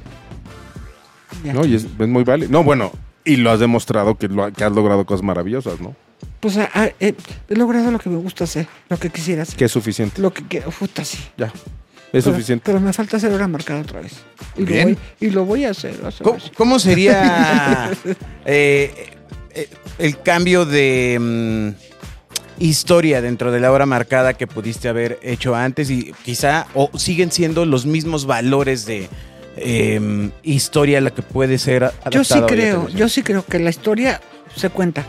No, 1.44 1.66
y 1.66 1.76
es, 1.76 1.86
es 1.86 2.08
muy 2.08 2.24
válido. 2.24 2.52
No, 2.52 2.64
bueno, 2.64 2.92
y 3.24 3.36
lo 3.38 3.52
has 3.52 3.60
demostrado 3.60 4.16
que, 4.18 4.28
lo, 4.28 4.52
que 4.52 4.64
has 4.64 4.72
logrado 4.72 5.06
cosas 5.06 5.24
maravillosas, 5.24 5.80
¿no? 5.80 5.96
Pues 6.40 6.58
ah, 6.58 6.70
ah, 6.74 6.90
eh, 7.00 7.14
he 7.50 7.56
logrado 7.56 7.92
lo 7.92 8.00
que 8.00 8.10
me 8.10 8.18
gusta 8.18 8.46
hacer, 8.46 8.68
lo 8.90 8.98
que 8.98 9.10
quisiera 9.10 9.44
hacer. 9.44 9.56
Que 9.56 9.66
es 9.66 9.72
suficiente. 9.72 10.22
Lo 10.22 10.34
que 10.34 10.44
quiero, 10.44 10.72
puta, 10.72 11.04
sí. 11.04 11.18
Ya. 11.38 11.48
Es 11.48 12.24
Pero- 12.24 12.36
suficiente. 12.36 12.64
Pero 12.66 12.80
me 12.80 12.94
falta 12.94 13.18
hacer 13.18 13.32
hora 13.32 13.48
marcada 13.48 13.82
otra 13.82 14.02
vez. 14.02 14.14
Y, 14.56 14.62
lo 14.62 14.66
Bien. 14.68 14.86
voy, 14.86 14.98
y 15.28 15.30
lo 15.32 15.46
voy 15.46 15.66
a 15.66 15.72
hacer. 15.72 15.96
a 16.06 16.12
¿Cómo, 16.24 16.38
cómo 16.56 16.80
sería 16.80 17.92
eh, 18.46 19.10
eh, 19.54 19.70
el 20.00 20.22
cambio 20.22 20.66
de 20.66 21.18
mm, 21.20 22.64
historia 22.64 23.22
dentro 23.22 23.52
de 23.52 23.60
la 23.60 23.72
hora 23.72 23.86
marcada 23.86 24.34
que 24.36 24.48
pudiste 24.48 24.88
haber 24.88 25.20
hecho 25.22 25.56
antes 25.56 25.90
y 25.90 26.14
quizá 26.24 26.68
o 26.74 26.90
siguen 26.98 27.32
siendo 27.32 27.66
los 27.66 27.86
mismos 27.86 28.26
valores 28.26 28.86
de 28.86 29.10
eh, 29.58 30.30
historia 30.44 31.02
la 31.02 31.12
que 31.12 31.22
puede 31.22 31.58
ser 31.58 31.84
adaptada 31.86 32.12
Yo 32.12 32.24
sí 32.24 32.40
creo, 32.48 32.88
yo 32.90 33.10
sí 33.10 33.24
creo 33.24 33.46
que 33.46 33.60
la 33.60 33.70
historia 33.70 34.22
se 34.56 34.70
cuenta 34.70 35.06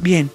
bien. 0.00 0.30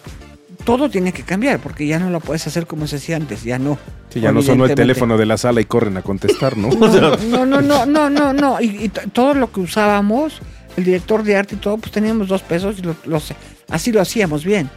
Todo 0.64 0.90
tiene 0.90 1.12
que 1.12 1.24
cambiar 1.24 1.60
porque 1.60 1.88
ya 1.88 1.98
no 1.98 2.10
lo 2.12 2.20
puedes 2.20 2.46
hacer 2.46 2.68
como 2.68 2.86
se 2.86 2.98
hacía 2.98 3.16
antes, 3.16 3.44
ya 3.44 3.58
no. 3.58 3.80
Sí, 4.10 4.20
ya 4.20 4.32
no 4.32 4.42
sonó 4.44 4.66
el 4.66 4.76
teléfono 4.76 5.18
de 5.18 5.26
la 5.26 5.38
sala 5.38 5.60
y 5.62 5.66
corren 5.66 5.98
a 5.98 6.02
contestar, 6.04 6.56
¿no? 6.58 6.70
No, 7.30 7.46
no, 7.46 7.62
no, 7.62 7.86
no, 7.86 8.10
no, 8.10 8.34
no. 8.34 8.62
Y, 8.62 8.66
y 8.86 8.90
todo 8.90 9.34
lo 9.34 9.52
que 9.52 9.60
usábamos, 9.62 10.40
el 10.78 10.84
director 10.84 11.24
de 11.24 11.36
arte 11.38 11.56
y 11.56 11.58
todo, 11.58 11.78
pues 11.78 11.92
teníamos 11.92 12.28
dos 12.28 12.42
pesos 12.44 12.78
y 12.78 12.84
lo, 12.84 12.96
lo- 13.06 13.22
así 13.70 13.92
lo 13.92 14.02
hacíamos 14.02 14.46
bien. 14.46 14.70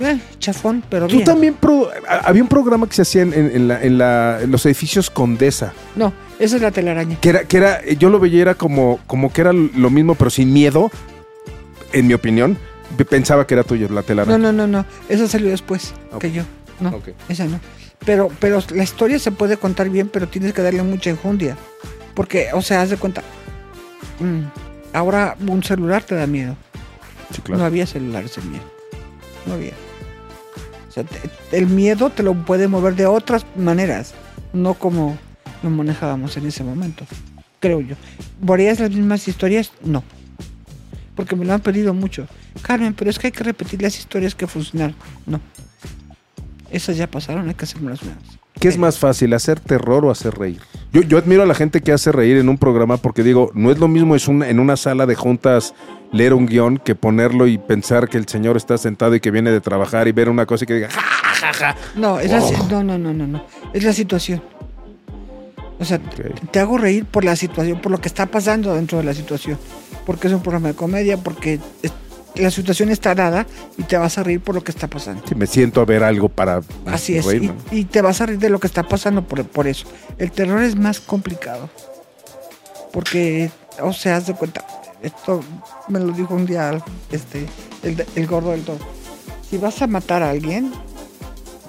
Eh, 0.00 0.18
chafón, 0.38 0.82
pero 0.88 1.06
Tú 1.06 1.16
bien. 1.16 1.24
también, 1.26 1.54
pro- 1.54 1.90
había 2.24 2.42
un 2.42 2.48
programa 2.48 2.88
que 2.88 2.94
se 2.94 3.02
hacía 3.02 3.22
en, 3.22 3.34
en- 3.34 3.50
en 3.54 3.68
la- 3.68 3.82
en 3.82 3.98
la- 3.98 4.38
en 4.42 4.50
los 4.50 4.64
edificios 4.66 5.10
Condesa, 5.10 5.74
No, 5.94 6.12
esa 6.40 6.56
es 6.56 6.62
la 6.62 6.70
telaraña. 6.72 7.18
que 7.20 7.28
era, 7.28 7.44
que 7.44 7.56
era, 7.58 7.84
yo 7.98 8.10
lo 8.10 8.18
veía 8.18 8.42
era 8.42 8.54
como, 8.56 8.98
como 9.06 9.32
que 9.32 9.40
era 9.42 9.52
lo 9.52 9.90
mismo, 9.90 10.14
pero 10.16 10.30
sin 10.30 10.52
miedo, 10.52 10.90
en 11.92 12.06
mi 12.06 12.14
opinión. 12.14 12.58
Pensaba 13.08 13.46
que 13.46 13.54
era 13.54 13.62
tuyo 13.62 13.88
la 13.88 14.02
telaraña. 14.02 14.36
No, 14.36 14.52
no, 14.52 14.66
no, 14.66 14.66
no. 14.66 14.84
Esa 15.08 15.28
salió 15.28 15.50
después 15.50 15.94
que 16.18 16.32
yo. 16.32 16.42
No, 16.80 17.00
esa 17.28 17.44
no. 17.44 17.60
Pero, 18.04 18.30
pero 18.40 18.60
la 18.74 18.82
historia 18.82 19.18
se 19.20 19.30
puede 19.30 19.56
contar 19.58 19.88
bien, 19.90 20.08
pero 20.08 20.26
tienes 20.26 20.52
que 20.52 20.62
darle 20.62 20.82
mucha 20.82 21.10
enjundia. 21.10 21.56
Porque, 22.14 22.48
o 22.52 22.62
sea, 22.62 22.82
haz 22.82 22.90
de 22.90 22.96
cuenta. 22.96 23.22
mm, 24.18 24.40
ahora 24.92 25.36
un 25.46 25.62
celular 25.62 26.02
te 26.02 26.14
da 26.16 26.26
miedo. 26.26 26.56
Sí, 27.32 27.42
claro. 27.42 27.60
No 27.60 27.66
había 27.66 27.86
celulares 27.86 28.36
en 28.38 28.50
miedo. 28.50 28.64
No 29.46 29.54
había. 29.54 29.72
O 30.88 30.92
sea, 30.92 31.04
te- 31.04 31.56
el 31.56 31.66
miedo 31.68 32.10
te 32.10 32.22
lo 32.24 32.34
puede 32.34 32.66
mover 32.66 32.96
de 32.96 33.06
otras 33.06 33.46
maneras, 33.56 34.14
no 34.52 34.74
como 34.74 35.16
lo 35.62 35.70
manejábamos 35.70 36.36
en 36.36 36.46
ese 36.46 36.64
momento, 36.64 37.04
creo 37.60 37.80
yo. 37.80 37.96
¿Verías 38.40 38.80
las 38.80 38.90
mismas 38.90 39.26
historias? 39.28 39.72
No. 39.84 40.02
Porque 41.14 41.36
me 41.36 41.44
lo 41.44 41.52
han 41.52 41.60
pedido 41.60 41.92
mucho. 41.92 42.26
Carmen, 42.62 42.94
pero 42.94 43.10
es 43.10 43.18
que 43.18 43.28
hay 43.28 43.32
que 43.32 43.44
repetir 43.44 43.82
las 43.82 43.98
historias 43.98 44.34
que 44.34 44.46
funcionaron. 44.46 44.96
No. 45.26 45.40
Esas 46.70 46.96
ya 46.96 47.06
pasaron, 47.10 47.48
hay 47.48 47.54
que 47.54 47.64
hacer 47.64 47.82
unas 47.82 48.02
nuevas. 48.02 48.22
¿Qué 48.58 48.68
es 48.68 48.76
más 48.76 48.98
fácil, 48.98 49.32
hacer 49.32 49.58
terror 49.58 50.04
o 50.04 50.10
hacer 50.10 50.34
reír? 50.34 50.60
Yo, 50.92 51.00
yo 51.02 51.16
admiro 51.18 51.42
a 51.42 51.46
la 51.46 51.54
gente 51.54 51.80
que 51.80 51.92
hace 51.92 52.12
reír 52.12 52.36
en 52.36 52.48
un 52.48 52.58
programa 52.58 52.96
porque 52.98 53.22
digo, 53.22 53.50
no 53.54 53.70
es 53.70 53.78
lo 53.78 53.88
mismo 53.88 54.14
es 54.14 54.28
una, 54.28 54.48
en 54.50 54.60
una 54.60 54.76
sala 54.76 55.06
de 55.06 55.14
juntas 55.14 55.74
leer 56.12 56.34
un 56.34 56.46
guion 56.46 56.76
que 56.78 56.94
ponerlo 56.94 57.46
y 57.46 57.56
pensar 57.58 58.08
que 58.08 58.18
el 58.18 58.26
señor 58.28 58.56
está 58.56 58.76
sentado 58.76 59.14
y 59.14 59.20
que 59.20 59.30
viene 59.30 59.50
de 59.50 59.60
trabajar 59.60 60.08
y 60.08 60.12
ver 60.12 60.28
una 60.28 60.44
cosa 60.44 60.64
y 60.64 60.66
que 60.66 60.74
diga, 60.74 60.90
"Ja, 60.90 61.00
ja, 61.00 61.52
ja". 61.54 61.76
No, 61.96 62.20
es 62.20 62.30
la 62.30 62.40
si- 62.42 62.54
no, 62.70 62.82
no, 62.84 62.98
no, 62.98 63.14
no, 63.14 63.26
no. 63.26 63.44
Es 63.72 63.82
la 63.82 63.92
situación. 63.94 64.42
O 65.80 65.84
sea, 65.84 65.98
te 65.98 66.60
hago 66.60 66.76
reír 66.78 67.06
por 67.06 67.24
la 67.24 67.34
situación, 67.34 67.80
por 67.80 67.90
lo 67.90 68.00
que 68.00 68.08
está 68.08 68.26
pasando 68.26 68.74
dentro 68.74 68.98
de 68.98 69.04
la 69.04 69.14
situación. 69.14 69.58
Porque 70.06 70.28
es 70.28 70.32
un 70.34 70.42
programa 70.42 70.68
de 70.68 70.74
comedia, 70.74 71.16
porque 71.16 71.58
es- 71.82 71.92
la 72.36 72.50
situación 72.50 72.90
está 72.90 73.14
dada 73.14 73.46
y 73.76 73.82
te 73.82 73.96
vas 73.98 74.16
a 74.18 74.22
reír 74.22 74.40
por 74.40 74.54
lo 74.54 74.62
que 74.62 74.70
está 74.70 74.86
pasando. 74.88 75.22
Si 75.26 75.34
me 75.34 75.46
siento 75.46 75.80
a 75.80 75.84
ver 75.84 76.04
algo 76.04 76.28
para 76.28 76.60
Así 76.86 77.16
es. 77.16 77.24
reírme. 77.24 77.54
Y, 77.72 77.78
y 77.78 77.84
te 77.86 78.02
vas 78.02 78.20
a 78.20 78.26
reír 78.26 78.38
de 78.38 78.50
lo 78.50 78.60
que 78.60 78.66
está 78.66 78.82
pasando 78.84 79.22
por, 79.26 79.42
por 79.46 79.66
eso. 79.66 79.86
El 80.18 80.30
terror 80.30 80.62
es 80.62 80.76
más 80.76 81.00
complicado. 81.00 81.68
Porque, 82.92 83.50
o 83.82 83.92
sea, 83.92 84.16
haz 84.16 84.26
de 84.26 84.34
cuenta. 84.34 84.64
Esto 85.02 85.42
me 85.88 85.98
lo 85.98 86.12
dijo 86.12 86.34
un 86.34 86.44
día 86.46 86.78
este, 87.10 87.46
el, 87.82 88.04
el 88.14 88.26
gordo 88.26 88.50
del 88.50 88.62
todo. 88.62 88.78
Si 89.48 89.56
vas 89.58 89.80
a 89.82 89.86
matar 89.86 90.22
a 90.22 90.30
alguien, 90.30 90.72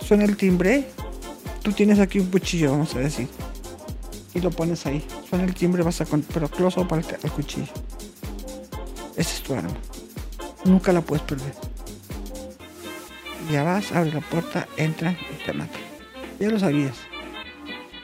suena 0.05 0.25
el 0.25 0.35
timbre, 0.35 0.87
tú 1.63 1.71
tienes 1.71 1.99
aquí 1.99 2.19
un 2.19 2.27
cuchillo, 2.27 2.71
vamos 2.71 2.93
a 2.95 2.99
decir. 2.99 3.27
Y 4.33 4.39
lo 4.39 4.49
pones 4.51 4.85
ahí. 4.85 5.05
Suena 5.29 5.45
el 5.45 5.53
timbre, 5.53 5.83
vas 5.83 6.01
a 6.01 6.05
con, 6.05 6.21
pero 6.21 6.47
close 6.49 6.79
up 6.79 6.93
al, 6.93 7.05
al 7.23 7.31
cuchillo. 7.31 7.71
Esa 9.15 9.33
es 9.35 9.41
tu 9.41 9.53
arma. 9.53 9.69
Nunca 10.63 10.91
la 10.93 11.01
puedes 11.01 11.23
perder. 11.23 11.53
Ya 13.51 13.63
vas, 13.63 13.91
abre 13.91 14.13
la 14.13 14.21
puerta, 14.21 14.67
entra 14.77 15.11
y 15.11 15.45
te 15.45 15.53
mata. 15.53 15.77
Ya 16.39 16.49
lo 16.49 16.59
sabías. 16.59 16.95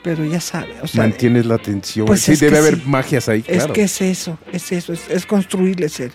Pero 0.03 0.25
ya 0.25 0.41
sabes. 0.41 0.75
O 0.81 0.88
sea, 0.88 1.03
Mantienes 1.03 1.46
la 1.46 1.55
atención. 1.55 2.05
Pues 2.05 2.22
sí, 2.22 2.34
es 2.34 2.39
debe 2.39 2.57
haber 2.57 2.75
sí. 2.75 2.84
magias 2.86 3.29
ahí, 3.29 3.43
es 3.48 3.57
claro. 3.57 3.74
que 3.74 3.84
es 3.84 4.01
eso, 4.01 4.38
es 4.51 4.72
eso, 4.72 4.93
es, 4.93 5.10
es 5.10 5.25
construirle 5.25 5.89
ser. 5.89 6.12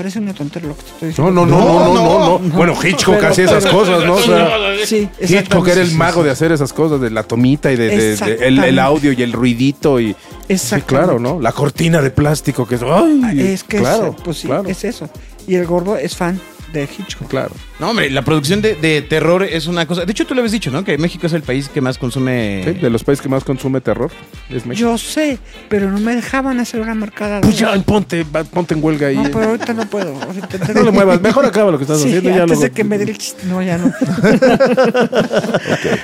Parece 0.00 0.18
una 0.18 0.32
tontería 0.32 0.70
lo 0.70 0.76
que 0.78 0.82
te 0.82 0.88
estoy 0.88 1.08
No, 1.22 1.30
diciendo. 1.30 1.46
no, 1.46 1.46
no, 1.46 1.58
no, 1.58 1.94
no, 1.94 2.18
no, 2.18 2.38
no. 2.38 2.56
Bueno, 2.56 2.72
Hitchcock 2.82 3.16
Pero- 3.16 3.28
hacía 3.28 3.44
esas 3.44 3.66
cosas, 3.66 4.02
¿no? 4.06 4.14
O 4.14 4.22
sea, 4.22 4.48
Sí, 4.86 5.06
Hitchcock 5.20 5.68
era 5.68 5.82
el 5.82 5.92
mago 5.92 6.22
de 6.22 6.30
hacer 6.30 6.52
esas 6.52 6.72
cosas, 6.72 7.02
de 7.02 7.10
la 7.10 7.22
tomita 7.22 7.70
y 7.70 7.76
de, 7.76 7.88
de- 7.88 8.16
de- 8.16 8.46
el, 8.48 8.78
audio 8.78 9.12
y 9.12 9.22
el 9.22 9.30
ruidito 9.34 10.00
y 10.00 10.16
sí, 10.48 10.80
claro, 10.86 11.18
¿no? 11.18 11.38
La 11.38 11.52
cortina 11.52 12.00
de 12.00 12.10
plástico 12.10 12.66
que 12.66 12.76
es, 12.76 12.82
ay, 12.82 13.40
Es 13.42 13.62
que 13.62 13.76
claro, 13.76 14.14
es, 14.16 14.22
pues 14.24 14.38
sí, 14.38 14.46
claro, 14.46 14.66
es 14.66 14.82
eso. 14.84 15.10
Y 15.46 15.56
el 15.56 15.66
gordo 15.66 15.98
es 15.98 16.16
fan 16.16 16.40
de 16.72 16.84
Hitchcock. 16.84 17.28
claro. 17.28 17.50
No, 17.78 17.90
hombre, 17.90 18.10
la 18.10 18.22
producción 18.22 18.60
de, 18.60 18.74
de 18.74 19.00
terror 19.02 19.42
es 19.42 19.66
una 19.66 19.86
cosa. 19.86 20.04
De 20.04 20.12
hecho, 20.12 20.26
tú 20.26 20.34
lo 20.34 20.40
habías 20.40 20.52
dicho, 20.52 20.70
¿no? 20.70 20.84
Que 20.84 20.98
México 20.98 21.26
es 21.26 21.32
el 21.32 21.42
país 21.42 21.68
que 21.68 21.80
más 21.80 21.96
consume. 21.98 22.62
Sí, 22.64 22.72
de 22.74 22.90
los 22.90 23.02
países 23.04 23.22
que 23.22 23.28
más 23.30 23.42
consume 23.42 23.80
terror 23.80 24.10
es 24.50 24.66
México. 24.66 24.90
Yo 24.90 24.98
sé, 24.98 25.38
pero 25.70 25.90
no 25.90 25.98
me 25.98 26.14
dejaban 26.14 26.60
hacer 26.60 26.80
una 26.80 26.94
marcada. 26.94 27.40
Pues 27.40 27.58
ya, 27.58 27.72
ponte, 27.82 28.24
ponte 28.24 28.74
en 28.74 28.84
huelga 28.84 29.06
ahí. 29.08 29.16
No, 29.16 29.22
pero 29.30 29.44
ahorita 29.46 29.72
no 29.72 29.86
puedo. 29.86 30.14
Ahorita 30.22 30.46
tengo- 30.58 30.74
No 30.74 30.82
le 30.84 30.90
muevas, 30.92 31.20
mejor 31.22 31.46
acaba 31.46 31.70
lo 31.70 31.78
que 31.78 31.84
estás 31.84 32.00
Sí, 32.00 32.08
haciendo. 32.08 32.28
ya 32.30 32.42
antes 32.42 32.48
luego- 32.58 32.62
de 32.62 32.70
que 32.72 32.84
me 32.84 32.98
dé 32.98 33.04
el 33.04 33.18
chiste. 33.18 33.46
No, 33.46 33.62
ya 33.62 33.78
no. 33.78 33.90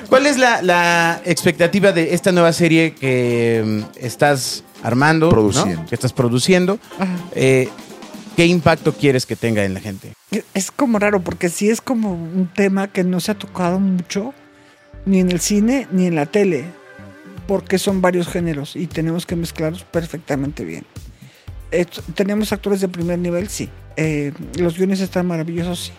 ¿Cuál 0.08 0.26
es 0.26 0.38
la, 0.38 0.62
la 0.62 1.20
expectativa 1.24 1.92
de 1.92 2.14
esta 2.14 2.32
nueva 2.32 2.52
serie 2.52 2.94
que 2.94 3.62
mm, 3.64 4.04
estás 4.04 4.64
armando? 4.82 5.26
¿no? 5.26 5.30
Produciendo. 5.32 5.84
Que 5.86 5.94
estás 5.94 6.12
produciendo. 6.12 6.78
Ajá. 6.98 7.12
Eh, 7.34 7.68
¿qué 8.36 8.46
impacto 8.46 8.92
quieres 8.92 9.26
que 9.26 9.34
tenga 9.34 9.64
en 9.64 9.74
la 9.74 9.80
gente? 9.80 10.12
Es 10.54 10.70
como 10.70 10.98
raro, 10.98 11.20
porque 11.20 11.48
sí 11.48 11.70
es 11.70 11.80
como 11.80 12.12
un 12.12 12.48
tema 12.54 12.92
que 12.92 13.02
no 13.02 13.18
se 13.20 13.32
ha 13.32 13.38
tocado 13.38 13.80
mucho, 13.80 14.34
ni 15.06 15.20
en 15.20 15.30
el 15.30 15.40
cine 15.40 15.88
ni 15.90 16.06
en 16.06 16.14
la 16.14 16.26
tele, 16.26 16.64
porque 17.48 17.78
son 17.78 18.02
varios 18.02 18.28
géneros 18.28 18.76
y 18.76 18.86
tenemos 18.86 19.24
que 19.24 19.36
mezclarlos 19.36 19.84
perfectamente 19.84 20.64
bien. 20.64 20.84
¿Tenemos 22.14 22.52
actores 22.52 22.80
de 22.80 22.88
primer 22.88 23.18
nivel? 23.18 23.48
Sí. 23.48 23.68
Eh, 23.96 24.32
los 24.58 24.76
guiones 24.76 25.00
están 25.00 25.26
maravillosos, 25.26 25.86
sí. 25.86 25.92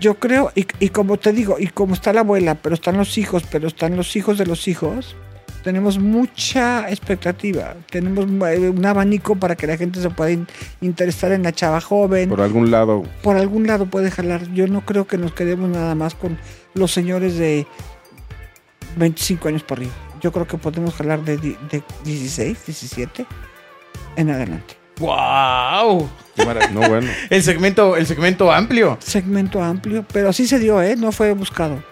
Yo 0.00 0.14
creo, 0.14 0.50
y, 0.54 0.66
y 0.78 0.88
como 0.88 1.18
te 1.18 1.32
digo, 1.32 1.56
y 1.58 1.66
como 1.66 1.92
está 1.92 2.14
la 2.14 2.20
abuela, 2.20 2.54
pero 2.54 2.74
están 2.74 2.96
los 2.96 3.18
hijos, 3.18 3.44
pero 3.50 3.68
están 3.68 3.96
los 3.96 4.16
hijos 4.16 4.38
de 4.38 4.46
los 4.46 4.66
hijos, 4.66 5.14
tenemos 5.62 5.98
mucha 5.98 6.88
expectativa. 6.90 7.74
Tenemos 7.90 8.26
eh, 8.50 8.68
un 8.70 8.84
abanico 8.86 9.36
para 9.36 9.56
que 9.56 9.66
la 9.66 9.76
gente 9.76 10.00
se 10.00 10.10
pueda 10.10 10.30
in- 10.30 10.46
interesar 10.80 11.32
en 11.32 11.42
la 11.42 11.52
chava 11.52 11.80
joven 11.80 12.28
Por 12.28 12.40
algún 12.40 12.70
lado. 12.70 13.02
por 13.22 13.36
algún 13.36 13.66
lado 13.66 13.86
puede 13.86 14.10
jalar. 14.10 14.50
Yo 14.52 14.66
no 14.66 14.80
creo 14.84 15.06
que 15.06 15.18
nos 15.18 15.32
quedemos 15.32 15.68
nada 15.70 15.94
más 15.94 16.14
con 16.14 16.38
los 16.74 16.90
señores 16.92 17.36
de 17.36 17.66
25 18.96 19.48
años 19.48 19.62
por 19.62 19.78
arriba. 19.78 19.92
Yo 20.20 20.32
creo 20.32 20.46
que 20.46 20.58
podemos 20.58 20.94
jalar 20.94 21.22
de, 21.24 21.36
de 21.38 21.82
16, 22.04 22.58
17 22.66 23.26
en 24.16 24.30
adelante. 24.30 24.74
¡Wow! 24.98 26.08
No, 26.72 26.80
bueno. 26.88 27.08
El 27.30 27.42
segmento, 27.42 27.96
el 27.96 28.06
segmento 28.06 28.50
amplio. 28.52 28.96
Segmento 29.00 29.62
amplio, 29.62 30.04
pero 30.12 30.28
así 30.28 30.46
se 30.46 30.58
dio, 30.58 30.80
¿eh? 30.82 30.94
No 30.96 31.10
fue 31.12 31.32
buscado, 31.32 31.82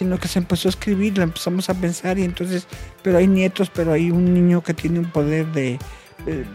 sino 0.00 0.18
que 0.18 0.28
se 0.28 0.38
empezó 0.38 0.66
a 0.68 0.70
escribir, 0.70 1.16
lo 1.18 1.24
empezamos 1.24 1.68
a 1.68 1.74
pensar 1.74 2.18
y 2.18 2.24
entonces, 2.24 2.66
pero 3.02 3.18
hay 3.18 3.26
nietos, 3.28 3.70
pero 3.70 3.92
hay 3.92 4.10
un 4.10 4.32
niño 4.32 4.62
que 4.62 4.72
tiene 4.74 4.98
un 4.98 5.10
poder 5.10 5.46
de, 5.52 5.78
de- 6.24 6.46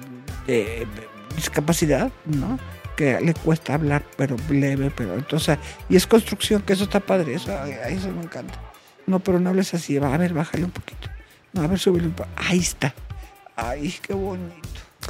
de 0.48 0.88
discapacidad, 1.36 2.12
¿no? 2.26 2.58
Que 2.98 3.22
le 3.22 3.36
cuesta 3.36 3.76
hablar, 3.76 4.04
pero 4.18 4.36
leve, 4.50 4.92
pero 4.96 5.14
entonces, 5.14 5.60
y 5.90 5.96
es 5.96 6.08
construcción, 6.08 6.64
que 6.64 6.74
eso 6.74 6.86
está 6.86 7.00
padre, 7.00 7.36
eso, 7.36 7.52
eso 7.88 8.10
me 8.12 8.24
encanta. 8.24 8.60
No, 9.06 9.20
pero 9.20 9.40
no 9.40 9.50
hables 9.52 9.74
así, 9.76 10.00
va, 10.00 10.12
a 10.14 10.18
ver, 10.18 10.34
bájale 10.34 10.64
un 10.66 10.72
poquito. 10.72 11.08
No, 11.54 11.62
a 11.62 11.68
ver, 11.68 11.78
súbele 11.78 12.08
un 12.08 12.14
poco. 12.14 12.30
Ahí 12.36 12.60
está. 12.60 12.94
Ay, 13.56 13.94
qué 14.02 14.14
bonito. 14.16 14.56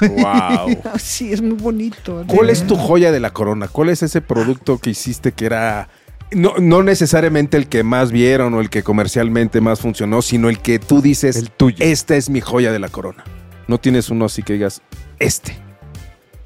Wow. 0.01 0.81
Sí, 0.99 1.31
es 1.31 1.41
muy 1.41 1.55
bonito. 1.55 2.25
¿Cuál 2.27 2.49
es 2.49 2.67
tu 2.67 2.75
joya 2.75 3.13
de 3.13 3.21
la 3.21 3.31
corona? 3.31 3.69
¿Cuál 3.69 3.87
es 3.89 4.03
ese 4.03 4.19
producto 4.21 4.77
que 4.77 4.89
hiciste 4.89 5.31
que 5.31 5.45
era 5.45 5.87
no, 6.35 6.53
no 6.59 6.83
necesariamente 6.83 7.57
el 7.57 7.67
que 7.67 7.83
más 7.83 8.11
vieron 8.11 8.53
o 8.53 8.61
el 8.61 8.69
que 8.69 8.83
comercialmente 8.83 9.61
más 9.61 9.79
funcionó, 9.79 10.21
sino 10.21 10.49
el 10.49 10.59
que 10.59 10.77
tú 10.79 11.01
dices, 11.01 11.35
El 11.37 11.49
tuyo. 11.49 11.77
esta 11.79 12.15
es 12.15 12.29
mi 12.29 12.41
joya 12.41 12.71
de 12.71 12.79
la 12.79 12.89
corona? 12.89 13.23
No 13.67 13.79
tienes 13.79 14.09
uno 14.09 14.25
así 14.25 14.43
que 14.43 14.53
digas, 14.53 14.81
este. 15.19 15.57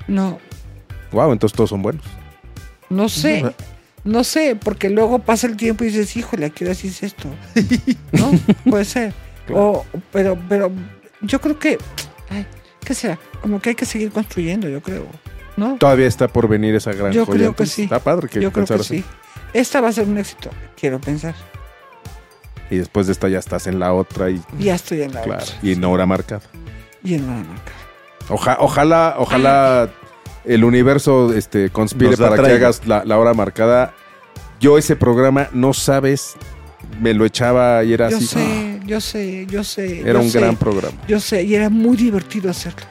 No, 0.07 0.39
Wow, 1.11 1.31
entonces 1.33 1.55
todos 1.57 1.71
son 1.71 1.81
buenos. 1.81 2.05
No 2.89 3.09
sé, 3.09 3.43
no 4.03 4.23
sé, 4.23 4.55
porque 4.55 4.89
luego 4.89 5.19
pasa 5.19 5.47
el 5.47 5.57
tiempo 5.57 5.83
y 5.83 5.87
dices, 5.87 6.15
híjole, 6.15 6.45
¿a 6.45 6.49
qué 6.51 6.65
hora 6.65 6.75
sí 6.75 6.87
es 6.87 7.03
esto? 7.03 7.27
¿No? 8.11 8.31
Puede 8.69 8.85
ser. 8.85 9.13
O, 9.51 9.85
pero, 10.11 10.37
pero 10.47 10.71
yo 11.21 11.41
creo 11.41 11.57
que, 11.57 11.77
ay, 12.29 12.45
¿qué 12.85 12.93
será? 12.93 13.19
Como 13.41 13.59
que 13.59 13.69
hay 13.69 13.75
que 13.75 13.85
seguir 13.85 14.11
construyendo, 14.11 14.69
yo 14.69 14.81
creo. 14.81 15.07
¿No? 15.57 15.75
Todavía 15.77 16.07
está 16.07 16.27
por 16.27 16.47
venir 16.47 16.75
esa 16.75 16.93
gran 16.93 17.11
Yo 17.11 17.25
joya. 17.25 17.37
creo 17.37 17.47
que 17.55 17.63
entonces 17.63 17.75
sí. 17.75 17.83
Está 17.83 17.99
padre 17.99 18.29
que 18.29 18.39
yo 18.39 18.51
creo 18.53 18.65
que 18.65 18.73
así. 18.75 18.97
sí. 18.99 19.03
Esta 19.53 19.81
va 19.81 19.89
a 19.89 19.91
ser 19.91 20.07
un 20.07 20.17
éxito, 20.17 20.49
quiero 20.79 20.99
pensar. 20.99 21.33
Y 22.69 22.77
después 22.77 23.07
de 23.07 23.13
esta 23.13 23.27
ya 23.29 23.39
estás 23.39 23.65
en 23.67 23.79
la 23.79 23.93
otra 23.93 24.29
y 24.29 24.41
Ya 24.59 24.75
estoy 24.75 25.01
en 25.01 25.13
la 25.13 25.21
claro, 25.23 25.43
otra. 25.43 25.55
y 25.63 25.71
en 25.73 25.83
hora 25.83 26.05
marcada. 26.05 26.41
Y 27.03 27.15
en 27.15 27.23
una 27.23 27.43
marca. 27.43 27.71
Oja- 28.29 28.57
ojalá, 28.59 29.15
ojalá 29.17 29.89
el 30.45 30.63
universo 30.63 31.33
este, 31.33 31.71
conspire 31.71 32.15
para 32.15 32.35
que 32.43 32.51
hagas 32.51 32.85
la, 32.85 33.03
la 33.05 33.17
hora 33.17 33.33
marcada. 33.33 33.93
Yo 34.59 34.77
ese 34.77 34.95
programa, 34.95 35.47
no 35.51 35.73
sabes, 35.73 36.33
me 37.01 37.13
lo 37.15 37.25
echaba 37.25 37.83
y 37.83 37.93
era 37.93 38.09
Yo 38.09 38.17
así. 38.17 38.27
sé, 38.27 38.79
yo 38.85 39.01
sé, 39.01 39.47
yo 39.47 39.63
sé. 39.63 40.01
Era 40.01 40.13
yo 40.13 40.19
un 40.25 40.29
sé. 40.29 40.39
gran 40.39 40.55
programa. 40.55 40.97
Yo 41.07 41.19
sé, 41.19 41.41
y 41.43 41.55
era 41.55 41.69
muy 41.69 41.97
divertido 41.97 42.51
hacerlo. 42.51 42.85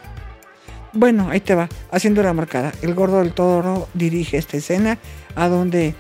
Bueno, 0.93 1.29
ahí 1.31 1.41
te 1.41 1.55
va, 1.55 1.69
haciendo 1.93 2.23
la 2.23 2.33
marcada. 2.33 2.73
El 2.83 2.95
gordo 2.95 3.19
del 3.19 3.33
toro 3.33 3.89
dirige 3.95 4.39
esta 4.39 4.57
escena 4.57 4.99
a 5.37 5.47
donde 5.49 5.95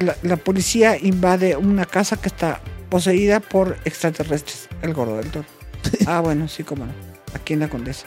la, 0.00 0.16
la 0.22 0.36
policía 0.36 0.96
invade 0.98 1.56
una 1.56 1.84
casa 1.84 2.16
que 2.16 2.28
está 2.28 2.60
poseída 2.88 3.40
por 3.40 3.76
extraterrestres. 3.84 4.68
El 4.82 4.94
gordo 4.94 5.16
del 5.16 5.30
toro. 5.30 5.46
Ah, 6.06 6.20
bueno, 6.20 6.48
sí, 6.48 6.64
cómo 6.64 6.86
no. 6.86 6.92
Aquí 7.34 7.52
en 7.54 7.60
la 7.60 7.68
condesa. 7.68 8.06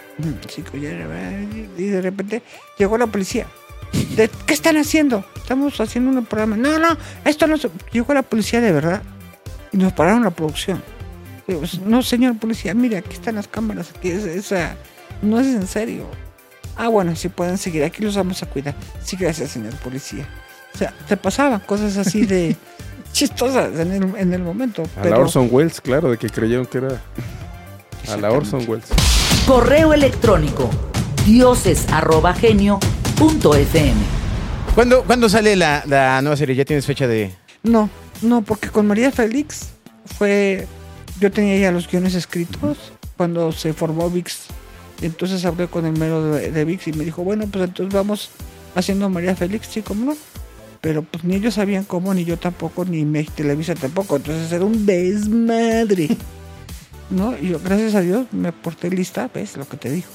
Sí, 0.50 0.63
y 1.77 1.84
de 1.84 2.01
repente 2.01 2.41
llegó 2.77 2.98
la 2.98 3.08
policía. 3.08 3.46
¿De 4.15 4.29
¿Qué 4.46 4.53
están 4.53 4.77
haciendo? 4.77 5.25
Estamos 5.36 5.79
haciendo 5.79 6.17
un 6.17 6.25
programa. 6.25 6.56
No, 6.56 6.79
no, 6.79 6.98
esto 7.25 7.48
no 7.48 7.58
se... 7.58 7.70
Llegó 7.91 8.13
la 8.13 8.22
policía 8.24 8.62
de 8.62 8.72
verdad 8.72 9.01
y 9.72 9.77
nos 9.77 9.94
pararon 9.94 10.24
la 10.24 10.32
producción. 10.32 10.82
Digo, 11.48 11.60
pues, 11.60 11.79
No, 11.82 12.01
señor 12.01 12.38
policía, 12.38 12.74
mire, 12.74 12.98
aquí 12.98 13.13
están 13.13 13.36
las 13.36 13.48
cámaras. 13.48 13.91
Aquí 13.96 14.10
es, 14.10 14.24
esa, 14.24 14.75
no 15.22 15.39
es 15.39 15.48
en 15.48 15.67
serio. 15.67 16.06
Ah, 16.77 16.88
bueno, 16.88 17.15
si 17.15 17.27
pueden 17.29 17.58
seguir, 17.58 17.84
aquí 17.84 18.03
los 18.03 18.15
vamos 18.15 18.41
a 18.44 18.46
cuidar. 18.46 18.75
Sí, 19.03 19.17
gracias, 19.17 19.51
señor 19.51 19.74
policía. 19.75 20.27
O 20.77 20.79
sea, 20.79 20.93
te 21.07 21.17
pasaban 21.17 21.60
cosas 21.62 21.98
así 21.98 22.27
de 22.27 22.55
chistosas 23.12 23.79
en 23.79 23.93
el, 23.93 24.15
en 24.15 24.31
el 24.31 24.43
momento. 24.43 24.84
A 24.84 25.01
pero 25.01 25.15
la 25.15 25.22
Orson 25.22 25.48
Welles, 25.50 25.81
claro, 25.81 26.12
de 26.12 26.19
que 26.19 26.29
creyeron 26.29 26.67
que 26.67 26.77
era 26.77 27.01
a 28.12 28.17
la 28.17 28.29
Orson 28.29 28.63
Welles. 28.67 28.86
Correo 29.48 29.91
electrónico 29.91 30.69
dioses@genio.fm. 31.25 33.96
¿Cuándo, 34.75 35.03
cuándo 35.03 35.27
sale 35.29 35.55
la, 35.55 35.81
la 35.88 36.22
nueva 36.22 36.38
serie? 36.38 36.55
¿Ya 36.55 36.63
tienes 36.63 36.86
fecha 36.86 37.07
de...? 37.07 37.34
No, 37.63 37.89
no, 38.22 38.43
porque 38.43 38.69
con 38.69 38.86
María 38.86 39.12
Félix 39.12 39.69
fue. 40.15 40.67
Yo 41.19 41.31
tenía 41.31 41.57
ya 41.57 41.72
los 41.72 41.89
guiones 41.89 42.13
escritos 42.13 42.77
cuando 43.17 43.51
se 43.51 43.74
formó 43.74 44.12
VIX. 44.12 44.41
Entonces 45.01 45.43
hablé 45.43 45.69
con 45.69 45.88
el 45.88 45.98
mero 45.98 46.34
de, 46.34 46.51
de 46.51 46.65
VIX 46.65 46.89
y 46.89 46.93
me 46.93 47.03
dijo, 47.03 47.24
bueno, 47.24 47.48
pues 47.51 47.63
entonces 47.63 47.91
vamos 47.91 48.29
haciendo 48.75 49.10
María 49.10 49.36
Félix, 49.36 49.69
sí, 49.72 49.81
cómo 49.81 50.05
no. 50.05 50.15
Pero 50.81 51.01
pues 51.03 51.24
ni 51.24 51.36
ellos 51.36 51.55
sabían 51.55 51.84
cómo, 51.84 52.13
ni 52.13 52.24
yo 52.24 52.38
tampoco, 52.38 52.86
ni 52.86 53.03
México 53.05 53.34
Televisa 53.38 53.75
tampoco. 53.75 54.17
Entonces 54.17 54.51
era 54.51 54.65
un 54.65 54.86
desmadre. 54.86 56.10
¿No? 57.10 57.38
Y 57.38 57.50
yo, 57.50 57.60
gracias 57.63 57.96
a 57.96 58.01
Dios, 58.01 58.27
me 58.31 58.51
porté 58.51 58.89
lista, 58.89 59.29
¿ves 59.34 59.55
lo 59.55 59.67
que 59.67 59.77
te 59.77 59.89
digo? 59.89 60.07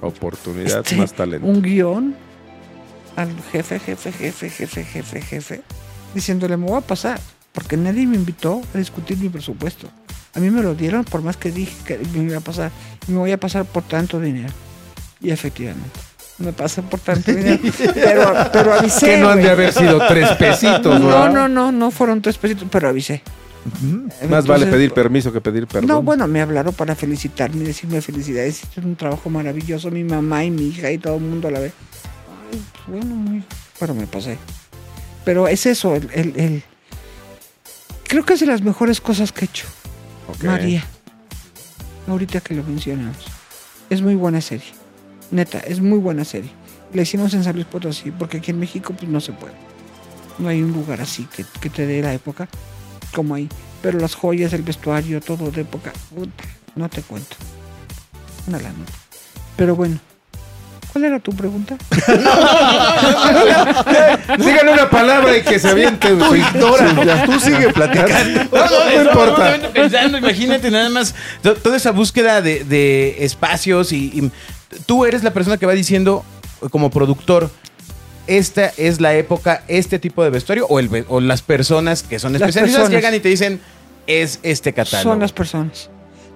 Oportunidad 0.00 0.80
Este, 0.80 0.96
más 0.96 1.12
talento. 1.12 1.46
Un 1.46 1.62
guion 1.62 2.14
al 3.16 3.30
jefe, 3.52 3.78
jefe, 3.78 4.10
jefe, 4.12 4.50
jefe, 4.50 4.84
jefe, 4.84 5.20
jefe, 5.20 5.62
diciéndole, 6.14 6.56
me 6.56 6.66
voy 6.66 6.78
a 6.78 6.80
pasar, 6.80 7.20
porque 7.52 7.76
nadie 7.76 8.06
me 8.06 8.16
invitó 8.16 8.62
a 8.74 8.78
discutir 8.78 9.18
mi 9.18 9.28
presupuesto. 9.28 9.88
A 10.34 10.40
mí 10.40 10.50
me 10.50 10.62
lo 10.62 10.74
dieron 10.74 11.04
por 11.04 11.22
más 11.22 11.36
que 11.36 11.52
dije 11.52 11.74
que 11.86 11.98
me 11.98 12.24
iba 12.24 12.38
a 12.38 12.40
pasar. 12.40 12.72
Y 13.06 13.12
me 13.12 13.18
voy 13.18 13.30
a 13.30 13.38
pasar 13.38 13.64
por 13.64 13.84
tanto 13.84 14.20
dinero. 14.20 14.52
Y 15.20 15.30
efectivamente, 15.30 16.00
me 16.38 16.52
pasé 16.52 16.82
por 16.82 17.00
tanto 17.00 17.32
dinero. 17.32 17.60
pero, 17.94 18.32
pero 18.52 18.74
avisé. 18.74 19.06
Que 19.06 19.16
no 19.18 19.28
han 19.30 19.40
de 19.42 19.50
haber 19.50 19.72
sido 19.72 19.98
tres 20.08 20.30
pesitos, 20.32 21.00
No, 21.00 21.06
¿verdad? 21.06 21.30
no, 21.32 21.48
no, 21.48 21.72
no 21.72 21.90
fueron 21.90 22.20
tres 22.22 22.38
pesitos, 22.38 22.66
pero 22.70 22.88
avisé. 22.88 23.22
Más 24.28 24.46
vale 24.46 24.66
pedir 24.66 24.92
permiso 24.92 25.32
que 25.32 25.40
pedir 25.40 25.66
perdón. 25.66 25.88
no, 25.88 26.02
bueno, 26.02 26.26
me 26.28 26.42
hablaron 26.42 26.74
para 26.74 26.94
felicitarme 26.94 27.62
y 27.64 27.66
decirme 27.68 28.02
felicidades. 28.02 28.58
Hiciste 28.58 28.80
un 28.80 28.94
trabajo 28.94 29.30
maravilloso, 29.30 29.90
mi 29.90 30.04
mamá 30.04 30.44
y 30.44 30.50
mi 30.50 30.68
hija 30.68 30.90
y 30.90 30.98
todo 30.98 31.14
el 31.16 31.22
mundo 31.22 31.48
a 31.48 31.50
la 31.50 31.60
vez. 31.60 31.72
Ay, 32.52 32.60
bueno, 32.86 33.14
muy. 33.14 33.42
Pero 33.80 33.94
me 33.94 34.06
pasé. 34.06 34.36
Pero 35.24 35.48
es 35.48 35.64
eso, 35.64 35.94
el, 35.94 36.10
el- 36.12 36.38
el- 36.38 36.62
Creo 38.06 38.24
que 38.26 38.34
es 38.34 38.40
de 38.40 38.46
las 38.46 38.60
mejores 38.60 39.00
cosas 39.00 39.32
que 39.32 39.46
he 39.46 39.48
hecho. 39.48 39.66
María. 40.42 40.84
Ahorita 42.06 42.40
que 42.40 42.54
lo 42.54 42.62
mencionamos. 42.64 43.16
Es 43.88 44.02
muy 44.02 44.14
buena 44.14 44.40
serie. 44.42 44.66
Neta, 45.34 45.58
es 45.58 45.80
muy 45.80 45.98
buena 45.98 46.24
serie. 46.24 46.50
La 46.92 47.02
hicimos 47.02 47.34
en 47.34 47.42
San 47.42 47.54
Luis 47.54 47.66
Potosí, 47.66 48.12
porque 48.12 48.36
aquí 48.38 48.52
en 48.52 48.60
México 48.60 48.94
pues 48.96 49.10
no 49.10 49.20
se 49.20 49.32
puede. 49.32 49.54
No 50.38 50.48
hay 50.48 50.62
un 50.62 50.72
lugar 50.72 51.00
así 51.00 51.26
que, 51.34 51.44
que 51.60 51.68
te 51.70 51.86
dé 51.86 52.00
la 52.02 52.14
época 52.14 52.46
como 53.12 53.34
ahí. 53.34 53.48
Pero 53.82 53.98
las 53.98 54.14
joyas, 54.14 54.52
el 54.52 54.62
vestuario, 54.62 55.20
todo 55.20 55.50
de 55.50 55.62
época, 55.62 55.92
puta, 56.14 56.44
no 56.76 56.88
te 56.88 57.02
cuento. 57.02 57.36
Una 58.46 58.58
lana. 58.58 58.74
Pero 59.56 59.74
bueno, 59.74 59.98
¿cuál 60.92 61.04
era 61.06 61.18
tu 61.18 61.32
pregunta? 61.34 61.76
Díganle 64.38 64.72
una 64.72 64.88
palabra 64.90 65.36
y 65.36 65.42
que 65.42 65.58
se 65.58 65.68
aviente. 65.68 66.08
Tú 66.08 66.34
ignora, 66.34 67.24
tú 67.26 67.38
sigue 67.40 67.72
platicando. 67.72 68.44
No, 68.44 68.50
no, 68.50 68.70
No 68.70 68.88
estaba 68.90 69.02
importa. 69.02 69.58
pensando, 69.72 70.18
imagínate 70.18 70.70
nada 70.70 70.88
más 70.90 71.14
to- 71.42 71.54
toda 71.56 71.76
esa 71.76 71.90
búsqueda 71.92 72.40
de, 72.40 72.64
de 72.64 73.24
espacios 73.24 73.92
y, 73.92 74.06
y 74.18 74.30
tú 74.86 75.04
eres 75.04 75.22
la 75.22 75.32
persona 75.32 75.56
que 75.56 75.66
va 75.66 75.72
diciendo 75.72 76.24
como 76.70 76.90
productor 76.90 77.50
esta 78.26 78.72
es 78.78 79.00
la 79.00 79.14
época, 79.14 79.64
este 79.68 79.98
tipo 79.98 80.24
de 80.24 80.30
vestuario 80.30 80.66
o, 80.68 80.78
el, 80.78 81.04
o 81.08 81.20
las 81.20 81.42
personas 81.42 82.02
que 82.02 82.18
son 82.18 82.32
Las 82.32 82.40
especialistas 82.42 82.80
personas. 82.82 82.96
llegan 83.02 83.14
y 83.14 83.20
te 83.20 83.28
dicen 83.28 83.60
es 84.06 84.40
este 84.42 84.72
catálogo. 84.72 85.10
Son 85.12 85.20
las 85.20 85.32
personas. 85.32 85.90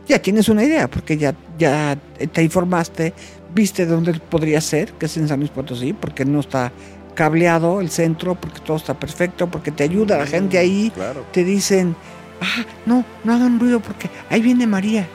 ya 0.06 0.18
tienes 0.20 0.48
una 0.48 0.64
idea, 0.64 0.88
porque 0.88 1.16
ya, 1.16 1.34
ya 1.58 1.96
te 2.32 2.42
informaste, 2.42 3.12
viste 3.54 3.86
dónde 3.86 4.14
podría 4.14 4.60
ser, 4.60 4.92
que 4.92 5.06
es 5.06 5.16
en 5.16 5.28
San 5.28 5.38
Luis 5.40 5.50
Potosí, 5.50 5.92
porque 5.94 6.24
no 6.26 6.40
está 6.40 6.72
cableado 7.14 7.80
el 7.80 7.90
centro, 7.90 8.34
porque 8.34 8.60
todo 8.60 8.76
está 8.76 8.94
perfecto, 8.98 9.50
porque 9.50 9.70
te 9.70 9.84
ayuda 9.84 10.18
la 10.18 10.26
gente 10.26 10.56
ahí, 10.58 10.90
Claro. 10.94 11.24
te 11.32 11.42
dicen, 11.44 11.96
ah, 12.40 12.64
no, 12.86 13.04
no 13.24 13.32
hagan 13.34 13.58
ruido 13.60 13.80
porque 13.80 14.08
ahí 14.30 14.40
viene 14.42 14.66
María. 14.66 15.06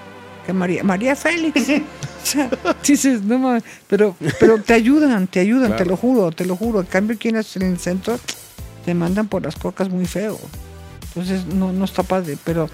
Que 0.46 0.54
María, 0.54 0.84
María 0.84 1.16
Félix. 1.16 1.70
O 1.70 2.26
sea, 2.26 2.50
dices, 2.86 3.22
no 3.22 3.38
mames", 3.38 3.64
pero, 3.88 4.16
pero 4.40 4.62
te 4.62 4.74
ayudan, 4.74 5.28
te 5.28 5.40
ayudan, 5.40 5.76
te 5.76 5.86
lo 5.86 5.98
juro, 5.98 6.32
te 6.32 6.46
lo 6.46 6.56
juro. 6.56 6.80
En 6.80 6.86
cambio, 6.86 7.16
aquí 7.16 7.30
en 7.30 7.36
el 7.36 7.46
en 7.56 7.62
el 7.64 7.80
centro 7.80 8.20
te 8.86 8.94
mandan 8.94 9.28
por 9.28 9.44
las 9.44 9.56
cocas 9.56 9.90
muy 9.90 10.06
feo. 10.06 10.40
Entonces, 11.08 11.46
no, 11.46 11.72
no 11.72 11.86
está 11.86 12.04
padre. 12.04 12.38
Pero 12.44 12.70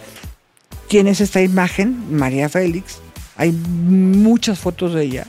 tienes 0.87 1.21
esta 1.21 1.41
imagen, 1.41 2.15
María 2.15 2.47
Félix. 2.49 2.99
Hay 3.35 3.51
muchas 3.51 4.59
fotos 4.59 4.93
de 4.93 5.03
ella, 5.03 5.27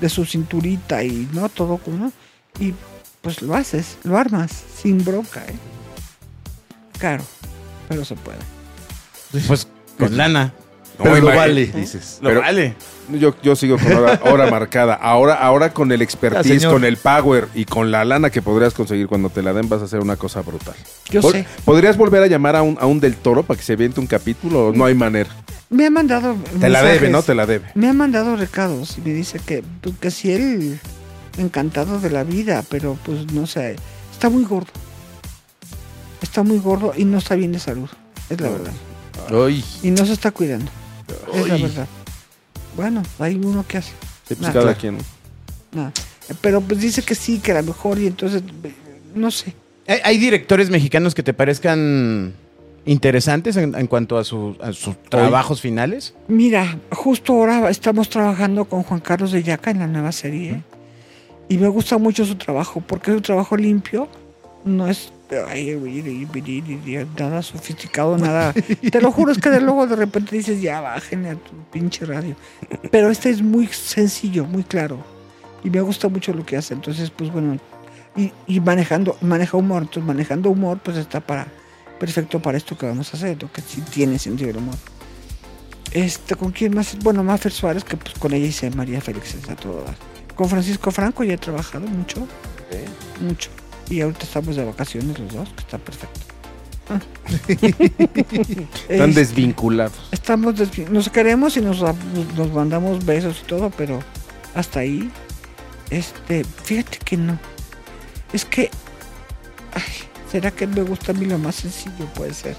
de 0.00 0.08
su 0.08 0.24
cinturita 0.24 1.02
y 1.04 1.28
no 1.32 1.48
todo 1.48 1.78
como. 1.78 2.12
Y 2.58 2.74
pues 3.20 3.42
lo 3.42 3.54
haces, 3.54 3.98
lo 4.02 4.16
armas, 4.16 4.50
sin 4.82 5.04
bronca, 5.04 5.44
¿eh? 5.44 5.54
Caro, 6.98 7.24
pero 7.88 8.04
se 8.04 8.14
puede. 8.14 8.38
Pues 9.46 9.66
con 9.98 10.16
lana. 10.16 10.52
Pero 10.98 11.10
No, 11.10 11.20
lo 11.20 11.28
imagi- 11.30 11.36
vale, 11.36 11.66
dices. 11.66 12.18
Lo 12.20 12.28
Pero- 12.28 12.40
vale. 12.40 12.74
Yo, 13.18 13.34
yo 13.42 13.56
sigo 13.56 13.78
con 13.78 13.92
hora, 13.92 14.20
hora 14.24 14.50
marcada. 14.50 14.94
Ahora, 14.94 15.34
ahora 15.34 15.72
con 15.74 15.90
el 15.90 16.00
expertise, 16.02 16.64
con 16.66 16.84
el 16.84 16.96
power 16.96 17.48
y 17.52 17.64
con 17.64 17.90
la 17.90 18.04
lana 18.04 18.30
que 18.30 18.40
podrías 18.40 18.72
conseguir 18.74 19.08
cuando 19.08 19.28
te 19.28 19.42
la 19.42 19.52
den, 19.52 19.68
vas 19.68 19.82
a 19.82 19.84
hacer 19.86 20.00
una 20.00 20.16
cosa 20.16 20.40
brutal. 20.40 20.74
Yo 21.10 21.20
sé. 21.20 21.44
¿Podrías 21.64 21.96
volver 21.96 22.22
a 22.22 22.26
llamar 22.28 22.54
a 22.56 22.62
un, 22.62 22.78
a 22.80 22.86
un 22.86 23.00
del 23.00 23.16
toro 23.16 23.42
para 23.42 23.58
que 23.58 23.64
se 23.64 23.74
viente 23.76 23.98
un 24.00 24.06
capítulo? 24.06 24.68
o 24.68 24.72
No 24.72 24.84
hay 24.84 24.94
manera. 24.94 25.28
Me 25.68 25.86
ha 25.86 25.90
mandado. 25.90 26.36
Te 26.60 26.68
la 26.68 26.82
debe, 26.82 27.08
¿no? 27.10 27.22
Te 27.22 27.34
la 27.34 27.44
debe. 27.44 27.66
Me 27.74 27.88
ha 27.88 27.92
mandado 27.92 28.36
recados 28.36 28.96
y 28.98 29.00
me 29.00 29.12
dice 29.12 29.40
que, 29.44 29.64
pues, 29.80 29.96
que 29.98 30.10
si 30.10 30.32
él 30.32 30.78
encantado 31.38 31.98
de 31.98 32.08
la 32.10 32.22
vida, 32.24 32.62
pero 32.68 32.96
pues 33.04 33.32
no 33.32 33.46
sé, 33.46 33.76
está 34.12 34.30
muy 34.30 34.44
gordo. 34.44 34.70
Está 36.22 36.42
muy 36.44 36.58
gordo 36.58 36.92
y 36.96 37.04
no 37.04 37.18
está 37.18 37.34
bien 37.34 37.52
de 37.52 37.58
salud, 37.58 37.88
es 38.30 38.40
la 38.40 38.48
verdad. 38.48 38.72
Ay, 39.30 39.64
Y 39.82 39.90
no 39.90 40.06
se 40.06 40.12
está 40.12 40.30
cuidando, 40.30 40.70
es 41.34 41.48
la 41.48 41.56
verdad. 41.56 41.86
Bueno, 42.76 43.02
hay 43.18 43.36
uno 43.36 43.64
que 43.66 43.78
hace, 43.78 43.92
Sí, 44.28 44.34
pues 44.34 44.50
cada 44.50 44.74
quien. 44.74 44.98
nada. 45.72 45.92
Pero 46.40 46.60
pues 46.60 46.80
dice 46.80 47.02
que 47.02 47.14
sí, 47.14 47.38
que 47.40 47.52
a 47.52 47.60
lo 47.60 47.64
mejor 47.68 47.98
y 47.98 48.06
entonces, 48.06 48.42
no 49.14 49.30
sé. 49.30 49.54
¿Hay, 49.86 49.98
hay 50.04 50.18
directores 50.18 50.70
mexicanos 50.70 51.14
que 51.14 51.22
te 51.22 51.34
parezcan 51.34 52.32
interesantes 52.84 53.56
en, 53.56 53.74
en 53.74 53.86
cuanto 53.86 54.16
a, 54.18 54.24
su- 54.24 54.56
a 54.62 54.72
sus 54.72 55.00
trabajos 55.04 55.60
finales? 55.60 56.14
Mira, 56.28 56.78
justo 56.90 57.32
ahora 57.34 57.68
estamos 57.70 58.08
trabajando 58.08 58.64
con 58.64 58.82
Juan 58.84 59.00
Carlos 59.00 59.32
de 59.32 59.42
Yaca 59.42 59.70
en 59.70 59.80
la 59.80 59.86
nueva 59.86 60.12
serie. 60.12 60.62
Y 61.48 61.58
me 61.58 61.68
gusta 61.68 61.98
mucho 61.98 62.24
su 62.24 62.36
trabajo, 62.36 62.80
porque 62.80 63.10
es 63.10 63.16
un 63.18 63.22
trabajo 63.22 63.56
limpio. 63.56 64.08
No 64.64 64.88
es 64.88 65.12
ay, 65.48 66.26
nada 67.18 67.42
sofisticado, 67.42 68.18
nada. 68.18 68.52
Te 68.52 69.00
lo 69.00 69.12
juro, 69.12 69.32
es 69.32 69.38
que 69.38 69.50
de 69.50 69.60
luego 69.60 69.86
de 69.86 69.96
repente 69.96 70.36
dices, 70.36 70.60
ya 70.60 70.80
bájenle 70.80 71.30
a 71.30 71.34
tu 71.34 71.52
pinche 71.70 72.04
radio. 72.04 72.36
Pero 72.90 73.10
este 73.10 73.30
es 73.30 73.42
muy 73.42 73.66
sencillo, 73.66 74.44
muy 74.44 74.64
claro. 74.64 75.04
Y 75.64 75.70
me 75.70 75.80
gusta 75.80 76.08
mucho 76.08 76.32
lo 76.32 76.44
que 76.44 76.56
hace. 76.56 76.74
Entonces, 76.74 77.10
pues 77.10 77.30
bueno. 77.32 77.58
Y, 78.14 78.32
y 78.46 78.60
manejando, 78.60 79.16
maneja 79.20 79.56
humor. 79.56 79.82
Entonces, 79.82 80.04
manejando 80.04 80.50
humor, 80.50 80.80
pues 80.82 80.96
está 80.96 81.20
para 81.20 81.46
perfecto 82.02 82.42
para 82.42 82.58
esto 82.58 82.76
que 82.76 82.84
vamos 82.84 83.14
a 83.14 83.16
hacer, 83.16 83.40
lo 83.40 83.52
que 83.52 83.62
sí 83.62 83.80
tiene 83.80 84.18
sentido 84.18 84.50
el 84.50 84.56
humor. 84.56 84.74
Este, 85.92 86.34
¿con 86.34 86.50
quién 86.50 86.74
más? 86.74 86.98
Bueno, 86.98 87.22
Mafer 87.22 87.52
Suárez, 87.52 87.84
que 87.84 87.96
pues 87.96 88.14
con 88.18 88.32
ella 88.32 88.44
hice 88.44 88.68
María 88.70 89.00
Félix 89.00 89.34
está 89.34 89.54
todo. 89.54 89.84
Con 90.34 90.48
Francisco 90.48 90.90
Franco 90.90 91.22
ya 91.22 91.34
he 91.34 91.38
trabajado 91.38 91.86
mucho. 91.86 92.26
Mucho. 93.20 93.50
Y 93.92 94.00
ahorita 94.00 94.22
estamos 94.24 94.56
de 94.56 94.64
vacaciones 94.64 95.18
los 95.18 95.32
dos, 95.34 95.48
que 95.50 95.60
está 95.60 95.76
perfecto. 95.78 96.20
Ah. 96.88 97.00
Están 98.88 99.10
Es- 99.10 99.14
desvinculados. 99.16 100.08
estamos 100.10 100.54
desvi- 100.54 100.88
nos 100.88 101.08
queremos 101.10 101.56
y 101.56 101.60
nos, 101.60 101.80
nos- 101.82 102.52
mandamos 102.52 103.04
besos 103.04 103.40
y 103.42 103.46
todo, 103.46 103.70
pero 103.70 104.00
hasta 104.54 104.80
ahí, 104.80 105.10
este, 105.90 106.44
fíjate 106.44 106.98
que 107.04 107.16
no. 107.18 107.38
Es 108.32 108.44
que, 108.46 108.70
ay, 109.74 109.82
¿será 110.30 110.50
que 110.50 110.66
me 110.66 110.82
gusta 110.82 111.12
a 111.12 111.14
mí 111.14 111.26
lo 111.26 111.36
más 111.38 111.56
sencillo? 111.56 112.06
Puede 112.14 112.32
ser. 112.34 112.56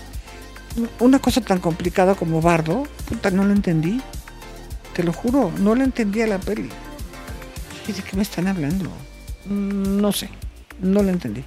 Una 1.00 1.20
cosa 1.20 1.42
tan 1.42 1.60
complicada 1.60 2.14
como 2.16 2.42
Bardo, 2.42 2.84
puta, 3.10 3.32
no 3.32 3.44
lo 3.44 3.54
entendí. 3.54 4.02
Te 4.96 5.04
lo 5.04 5.12
juro, 5.14 5.52
no 5.60 5.74
lo 5.74 5.84
entendí 5.84 6.22
a 6.22 6.28
la 6.28 6.38
peli. 6.40 6.70
¿De 7.88 7.94
qué 7.94 8.16
me 8.16 8.22
están 8.22 8.48
hablando? 8.48 8.90
Mm, 9.46 10.00
No 10.00 10.12
sé, 10.12 10.30
no 10.84 11.02
lo 11.04 11.10
entendí. 11.10 11.44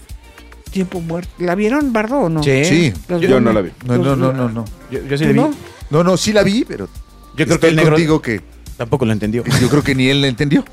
Tiempo 0.70 1.00
muerto. 1.00 1.30
¿La 1.38 1.54
vieron, 1.54 1.92
Bardo, 1.92 2.18
o 2.18 2.28
no? 2.28 2.42
sí. 2.42 2.92
Yo 3.20 3.40
no 3.40 3.52
la 3.52 3.60
vi. 3.62 3.70
No, 3.86 3.96
no, 3.98 4.16
no, 4.16 4.32
no, 4.32 4.48
no. 4.48 4.64
Yo, 4.90 5.00
yo 5.04 5.16
sí 5.16 5.24
¿Tú 5.24 5.28
le 5.28 5.32
vi. 5.32 5.38
no? 5.40 5.50
No, 5.90 6.02
no, 6.04 6.16
sí 6.16 6.32
la 6.32 6.42
vi, 6.42 6.64
pero 6.66 6.88
Yo 7.36 7.46
creo 7.46 7.60
que 7.60 7.68
el 7.68 7.76
negro 7.76 7.92
contigo 7.92 8.20
que 8.20 8.40
tampoco 8.76 9.06
lo 9.06 9.12
entendió. 9.12 9.44
yo 9.60 9.68
creo 9.68 9.82
que 9.82 9.94
ni 9.94 10.08
él 10.08 10.20
la 10.20 10.26
entendió. 10.28 10.64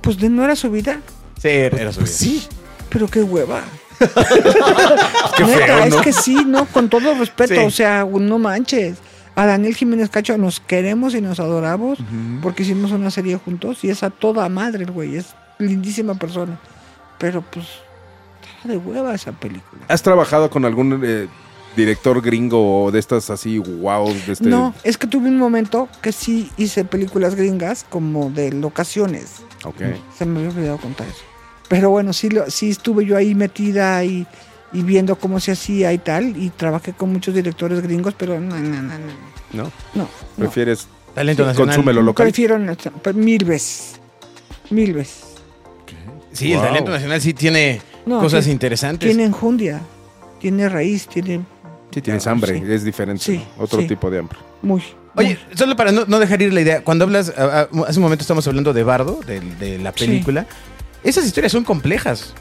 Pues 0.00 0.18
de 0.18 0.28
no 0.28 0.44
era 0.44 0.56
su 0.56 0.70
vida. 0.70 1.00
Sí, 1.40 1.48
era 1.48 1.92
su 1.92 2.00
vida. 2.00 2.10
Sí. 2.10 2.46
Pero 2.88 3.08
qué 3.08 3.22
hueva. 3.22 3.62
Qué 5.36 5.44
Neta, 5.44 5.66
feo, 5.66 5.86
¿no? 5.86 5.96
es 5.96 6.02
que 6.02 6.12
sí, 6.12 6.36
no, 6.46 6.66
con 6.66 6.88
todo 6.88 7.14
respeto, 7.14 7.54
Sí. 7.54 7.60
o 7.60 7.70
sea, 7.70 8.04
no 8.04 8.38
manches. 8.38 8.98
A 9.34 9.44
Daniel 9.46 9.74
Jiménez 9.74 10.08
Cacho 10.08 10.38
nos 10.38 10.60
queremos 10.60 11.14
y 11.14 11.20
nos 11.20 11.40
adoramos 11.40 11.98
porque 12.42 12.62
hicimos 12.62 12.90
una 12.92 13.10
serie 13.10 13.36
juntos 13.36 13.84
y 13.84 13.90
es 13.90 14.02
a 14.02 14.08
toda 14.10 14.48
madre 14.48 14.84
el 14.84 14.90
güey, 14.90 15.16
es 15.16 15.34
lindísima 15.58 16.14
persona. 16.14 16.58
Pero 17.18 17.42
pues, 17.42 17.66
de 18.64 18.76
hueva 18.76 19.14
esa 19.14 19.32
película. 19.32 19.82
¿Has 19.88 20.02
trabajado 20.02 20.50
con 20.50 20.64
algún 20.64 21.00
eh, 21.04 21.28
director 21.76 22.20
gringo 22.22 22.84
o 22.84 22.90
de 22.90 22.98
estas 22.98 23.30
así, 23.30 23.58
wow? 23.58 24.12
De 24.26 24.32
este... 24.32 24.48
No, 24.48 24.74
es 24.82 24.96
que 24.98 25.06
tuve 25.06 25.28
un 25.28 25.38
momento 25.38 25.88
que 26.02 26.12
sí 26.12 26.50
hice 26.56 26.84
películas 26.84 27.34
gringas 27.34 27.84
como 27.88 28.30
de 28.30 28.52
locaciones. 28.52 29.42
Ok. 29.64 29.80
Se 30.16 30.24
me 30.26 30.38
había 30.40 30.50
olvidado 30.50 30.78
contar 30.78 31.06
eso. 31.06 31.22
Pero 31.68 31.90
bueno, 31.90 32.12
sí, 32.12 32.28
lo, 32.30 32.48
sí 32.50 32.70
estuve 32.70 33.04
yo 33.04 33.16
ahí 33.16 33.34
metida 33.34 34.04
y, 34.04 34.26
y 34.72 34.82
viendo 34.82 35.16
cómo 35.16 35.40
se 35.40 35.52
hacía 35.52 35.92
y 35.92 35.98
tal. 35.98 36.36
Y 36.36 36.50
trabajé 36.50 36.92
con 36.92 37.12
muchos 37.12 37.34
directores 37.34 37.80
gringos, 37.82 38.14
pero 38.16 38.40
no, 38.40 38.56
no, 38.56 38.82
no, 38.82 38.94
no. 38.98 39.04
¿No? 39.52 39.72
no. 39.94 40.08
¿Prefieres 40.36 40.86
Talento 41.14 41.44
nacional. 41.46 41.74
consúmelo 41.74 42.02
local? 42.02 42.24
Prefiero 42.26 42.58
mil 43.14 43.44
veces. 43.44 44.00
Mil 44.70 44.92
veces. 44.92 45.24
Sí, 46.32 46.52
el 46.52 46.58
Wow. 46.58 46.66
talento 46.66 46.90
nacional 46.90 47.20
sí 47.20 47.32
tiene 47.32 47.80
No, 48.06 48.20
cosas 48.20 48.44
tiene- 48.44 48.52
interesantes. 48.54 49.08
Tiene 49.08 49.24
enjundia, 49.24 49.80
tiene 50.40 50.68
raíz, 50.68 51.06
tiene 51.08 51.40
Sí, 51.92 52.02
tienes 52.02 52.26
hambre, 52.26 52.58
Sí. 52.58 52.72
es 52.72 52.84
diferente. 52.84 53.22
Sí, 53.24 53.42
¿no? 53.56 53.64
Otro 53.64 53.80
sí. 53.80 53.86
tipo 53.88 54.10
de 54.10 54.18
hambre. 54.20 54.38
muy. 54.62 54.82
Oye, 55.18 55.38
solo 55.54 55.76
para 55.76 55.92
no, 55.92 56.04
no 56.06 56.18
dejar 56.18 56.42
ir 56.42 56.52
la 56.52 56.60
idea, 56.60 56.82
cuando 56.84 57.04
hablas, 57.06 57.32
a- 57.38 57.60
a- 57.62 57.68
hace 57.88 57.98
un 57.98 58.02
momento 58.02 58.20
estamos 58.22 58.46
hablando 58.46 58.74
de 58.74 58.82
Bardo, 58.82 59.18
de, 59.26 59.40
de 59.40 59.78
la 59.78 59.92
Sí. 59.96 60.04
película, 60.04 60.46
esas 61.02 61.24
historias 61.24 61.52
son 61.52 61.64
complejas. 61.64 62.34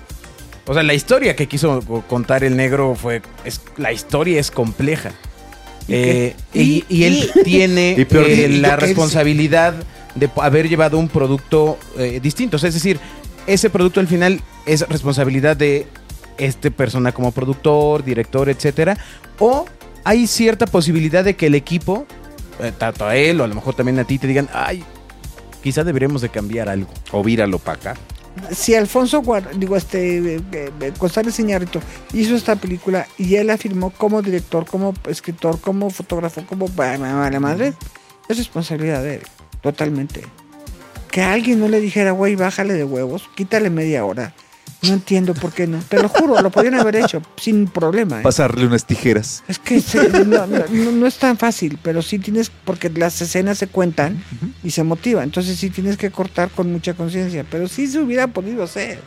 O 0.67 0.73
sea, 0.73 0.83
la 0.83 0.93
historia 0.93 1.35
que 1.37 1.47
quiso 1.47 1.79
co- 1.81 2.01
contar 2.01 2.43
el 2.43 2.57
negro 2.57 2.95
fue, 2.95 3.21
es, 3.45 3.61
la 3.77 3.93
historia 3.93 4.39
es 4.41 4.51
compleja. 4.51 5.11
¿Y 5.87 5.93
Eh, 5.93 6.35
qué? 6.51 6.61
y, 6.63 6.85
y 6.89 7.03
él 7.05 7.31
tiene 7.45 7.95
Y 7.97 8.03
peor, 8.05 8.25
eh, 8.27 8.47
y 8.49 8.55
yo 8.55 8.61
la 8.61 8.75
responsabilidad 8.75 9.73
de 10.15 10.29
haber 10.41 10.67
llevado 10.67 10.97
un 10.97 11.07
producto 11.07 11.77
eh, 11.97 12.19
distinto. 12.21 12.57
O 12.57 12.59
sea, 12.59 12.67
es 12.69 12.73
decir, 12.75 12.99
ese 13.47 13.69
producto 13.69 13.99
al 13.99 14.07
final 14.07 14.41
es 14.65 14.87
responsabilidad 14.87 15.55
de 15.55 15.87
este 16.37 16.71
persona 16.71 17.11
como 17.11 17.31
productor, 17.31 18.03
director, 18.03 18.49
etcétera. 18.49 18.97
O 19.39 19.65
hay 20.03 20.27
cierta 20.27 20.65
posibilidad 20.65 21.23
de 21.23 21.35
que 21.35 21.47
el 21.47 21.55
equipo, 21.55 22.05
eh, 22.59 22.71
tanto 22.77 23.05
a 23.05 23.15
él 23.15 23.41
o 23.41 23.43
a 23.43 23.47
lo 23.47 23.55
mejor 23.55 23.75
también 23.75 23.99
a 23.99 24.03
ti, 24.03 24.17
te 24.17 24.27
digan, 24.27 24.49
ay, 24.53 24.83
quizá 25.63 25.83
deberíamos 25.83 26.21
de 26.21 26.29
cambiar 26.29 26.69
algo. 26.69 26.89
O 27.11 27.23
víralo 27.23 27.59
para 27.59 27.77
acá. 27.77 27.95
Si 28.51 28.75
Alfonso 28.75 29.23
digo, 29.55 29.77
este, 29.77 30.35
eh, 30.35 30.41
eh, 30.51 30.91
González 30.99 31.39
Iñárritu 31.39 31.79
hizo 32.13 32.35
esta 32.35 32.57
película 32.57 33.07
y 33.17 33.35
él 33.35 33.47
la 33.47 33.57
firmó 33.57 33.91
como 33.91 34.21
director, 34.21 34.65
como 34.65 34.93
escritor, 35.07 35.59
como 35.61 35.89
fotógrafo, 35.89 36.45
como 36.45 36.69
la 36.77 37.39
madre, 37.39 37.73
es 38.27 38.37
responsabilidad 38.37 39.01
de 39.03 39.15
él, 39.15 39.21
totalmente. 39.61 40.23
Que 41.15 41.21
alguien 41.23 41.61
no 41.61 41.69
le 41.69 41.79
dijera, 41.79 42.11
güey, 42.11 42.35
bájale 42.35 42.73
de 42.73 42.83
huevos, 42.83 43.29
quítale 43.35 43.69
media 43.69 44.03
hora. 44.03 44.33
No 44.81 44.89
entiendo 44.91 45.33
por 45.33 45.53
qué 45.53 45.65
no. 45.65 45.79
Te 45.79 45.97
lo 46.01 46.09
juro, 46.09 46.41
lo 46.41 46.49
podían 46.49 46.73
haber 46.75 46.97
hecho 46.97 47.21
sin 47.37 47.67
problema. 47.67 48.19
¿eh? 48.19 48.21
Pasarle 48.21 48.67
unas 48.67 48.85
tijeras. 48.85 49.41
Es 49.47 49.57
que 49.57 49.79
se- 49.79 50.09
no, 50.25 50.45
no- 50.45 50.65
no- 50.69 50.91
no 50.91 51.07
es 51.07 51.17
tan 51.17 51.37
fácil, 51.37 51.79
pero 51.81 52.01
sí 52.01 52.19
tienes, 52.19 52.51
porque 52.65 52.89
las 52.89 53.21
escenas 53.21 53.57
se 53.57 53.67
cuentan 53.67 54.21
y 54.61 54.71
se 54.71 54.83
motiva, 54.83 55.23
entonces 55.23 55.57
sí 55.57 55.69
tienes 55.69 55.95
que 55.95 56.11
cortar 56.11 56.49
con 56.49 56.69
mucha 56.69 56.93
conciencia, 56.95 57.45
pero 57.49 57.69
sí 57.69 57.87
se 57.87 57.99
hubiera 57.99 58.27
podido 58.27 58.63
hacer. 58.63 58.99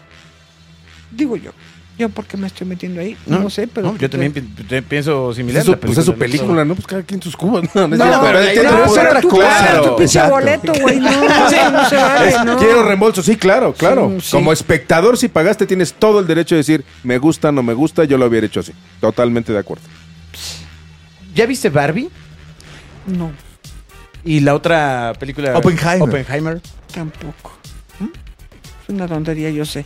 Digo 1.11 1.37
yo. 1.37 1.51
¿Yo 1.99 2.09
por 2.09 2.27
qué 2.27 2.37
me 2.37 2.47
estoy 2.47 2.65
metiendo 2.65 3.01
ahí? 3.01 3.17
No, 3.27 3.51
sé, 3.51 3.67
pero... 3.67 3.89
no, 3.91 3.99
yo 3.99 4.09
también 4.09 4.33
pi- 4.33 4.41
pi- 4.43 4.81
pienso 4.83 5.35
similar. 5.35 5.65
Pues, 5.65 5.79
pues 5.79 5.99
es 5.99 6.05
su 6.05 6.15
película, 6.15 6.65
¿no? 6.65 6.77
Pues 6.77 6.87
cada 6.87 7.03
quien 7.03 7.21
sus 7.21 7.37
cubas. 7.37 7.65
No, 7.75 7.89
no, 7.89 7.97
No, 7.97 8.21
pero 8.23 8.39
Pero 8.55 8.63
no, 8.71 8.93
pero 8.95 9.09
otra 9.09 9.21
tú 9.21 9.29
pagas 9.31 9.83
tu 9.83 9.97
pinche 9.97 10.05
Exacto. 10.05 10.31
boleto, 10.35 10.73
güey. 10.81 11.01
No, 11.01 11.11
no 11.11 11.89
se 11.89 11.97
vale, 11.97 12.29
Es- 12.31 12.45
no. 12.45 12.57
Quiero 12.57 12.85
reembolso, 12.85 13.21
sí, 13.23 13.35
claro, 13.37 13.73
claro. 13.75 14.13
Sí, 14.21 14.27
sí. 14.27 14.31
Como 14.31 14.53
espectador, 14.53 15.19
si 15.19 15.27
pagaste, 15.29 15.67
tienes 15.67 15.93
todo 15.93 16.21
el 16.21 16.27
derecho 16.29 16.55
de 16.55 16.59
decir, 16.61 16.85
me 17.03 17.19
gusta, 17.19 17.51
no 17.51 17.65
me 17.65 17.75
gusta, 17.75 18.05
yo 18.05 18.17
lo 18.17 18.27
hubiera 18.27 18.47
hecho 18.47 18.61
así. 18.61 18.73
Totalmente 19.01 19.53
de 19.53 19.59
acuerdo. 19.59 19.83
¿Ya 21.35 21.47
viste 21.47 21.69
Barbie? 21.69 22.09
No, 23.07 23.33
Y 24.25 24.39
la 24.41 24.55
otra 24.55 25.15
película. 25.19 25.57
Oppenheimer. 25.59 26.03
Oppenheimer. 26.09 26.61
tampoco. 26.95 27.53
Es 28.01 28.89
una 28.95 29.07
tontería, 29.09 29.51
yo 29.51 29.65
sé. 29.65 29.85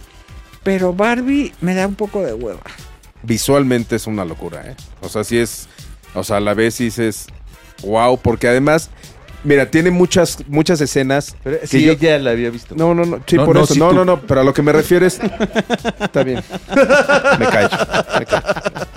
Pero 0.62 0.92
Barbie 0.92 1.52
me 1.60 1.74
da 1.74 1.86
un 1.86 1.94
poco 1.94 2.22
de 2.22 2.34
hueva. 2.34 2.62
Visualmente 3.22 3.96
es 3.96 4.06
una 4.06 4.24
locura, 4.24 4.62
¿eh? 4.66 4.76
O 5.00 5.08
sea, 5.08 5.24
sí 5.24 5.38
es. 5.38 5.68
O 6.14 6.24
sea, 6.24 6.36
a 6.38 6.40
la 6.40 6.54
vez 6.54 6.78
dices, 6.78 7.26
wow, 7.82 8.18
porque 8.18 8.48
además, 8.48 8.90
mira, 9.44 9.66
tiene 9.70 9.90
muchas, 9.90 10.38
muchas 10.48 10.80
escenas. 10.80 11.36
Pero 11.42 11.60
que 11.60 11.66
sí, 11.66 11.84
yo- 11.84 11.92
ella 11.92 12.18
la 12.18 12.30
había 12.30 12.50
visto. 12.50 12.74
No, 12.74 12.94
no, 12.94 13.04
no, 13.04 13.20
sí, 13.26 13.36
No, 13.36 13.44
por 13.44 13.56
no, 13.56 13.64
eso. 13.64 13.74
no, 13.76 13.88
tú. 13.90 13.94
no, 13.94 14.04
no, 14.04 14.20
pero 14.20 14.40
a 14.40 14.44
lo 14.44 14.52
que 14.54 14.62
me 14.62 14.72
refieres. 14.72 15.20
Está 16.00 16.22
bien. 16.22 16.42
Me 17.38 17.46
callo. 17.46 17.68
Me 18.18 18.26
callo. 18.26 18.42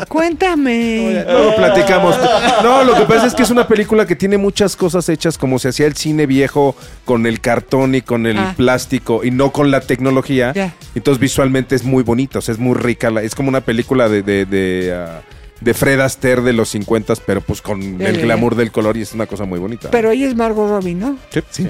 Cuéntame. 0.10 1.24
Luego 1.28 1.56
platicamos. 1.56 2.16
No, 2.64 2.84
lo 2.84 2.96
que 2.96 3.04
pasa 3.06 3.28
es 3.28 3.34
que 3.34 3.44
es 3.44 3.50
una 3.50 3.68
película 3.68 4.06
que 4.06 4.16
tiene 4.16 4.38
muchas 4.38 4.76
cosas 4.76 5.08
hechas 5.10 5.38
como 5.38 5.60
se 5.60 5.70
hacía 5.70 5.88
el 5.88 5.96
cine 5.96 6.26
viejo 6.26 6.76
con 7.06 7.26
el 7.26 7.42
cartón 7.42 7.96
y 7.96 8.02
con 8.02 8.26
el 8.26 8.38
Ah. 8.38 8.54
plástico 8.56 9.24
y 9.24 9.32
no 9.32 9.52
con 9.52 9.72
la 9.72 9.82
tecnología. 9.82 10.54
Ya. 10.54 10.74
Entonces 10.96 11.20
visualmente 11.20 11.76
es 11.76 11.84
muy 11.84 12.04
bonito, 12.04 12.40
o 12.40 12.42
sea, 12.42 12.54
es 12.54 12.60
muy 12.60 12.76
rica. 12.76 13.10
la- 13.10 13.22
Es 13.24 13.36
como 13.36 13.50
una 13.50 13.62
película 13.62 14.08
de, 14.10 14.22
de, 14.24 14.46
de, 14.46 14.94
ah, 14.96 15.22
de 15.62 15.74
Fred 15.74 16.00
Astaire 16.02 16.41
de 16.41 16.54
los 16.54 16.70
50, 16.70 17.13
pero 17.26 17.41
pues 17.41 17.62
con 17.62 18.02
el 18.02 18.22
glamour 18.22 18.56
del 18.56 18.72
color 18.72 18.98
y 18.98 19.02
es 19.02 19.13
una 19.13 19.26
cosa 19.26 19.46
muy 19.46 19.60
bonita. 19.60 19.89
Pero 19.91 20.12
ella 20.12 20.28
es 20.28 20.36
Margot 20.36 20.70
Robbie, 20.70 20.96
¿no? 20.96 21.18
Sí. 21.32 21.41
Sí. 21.50 21.68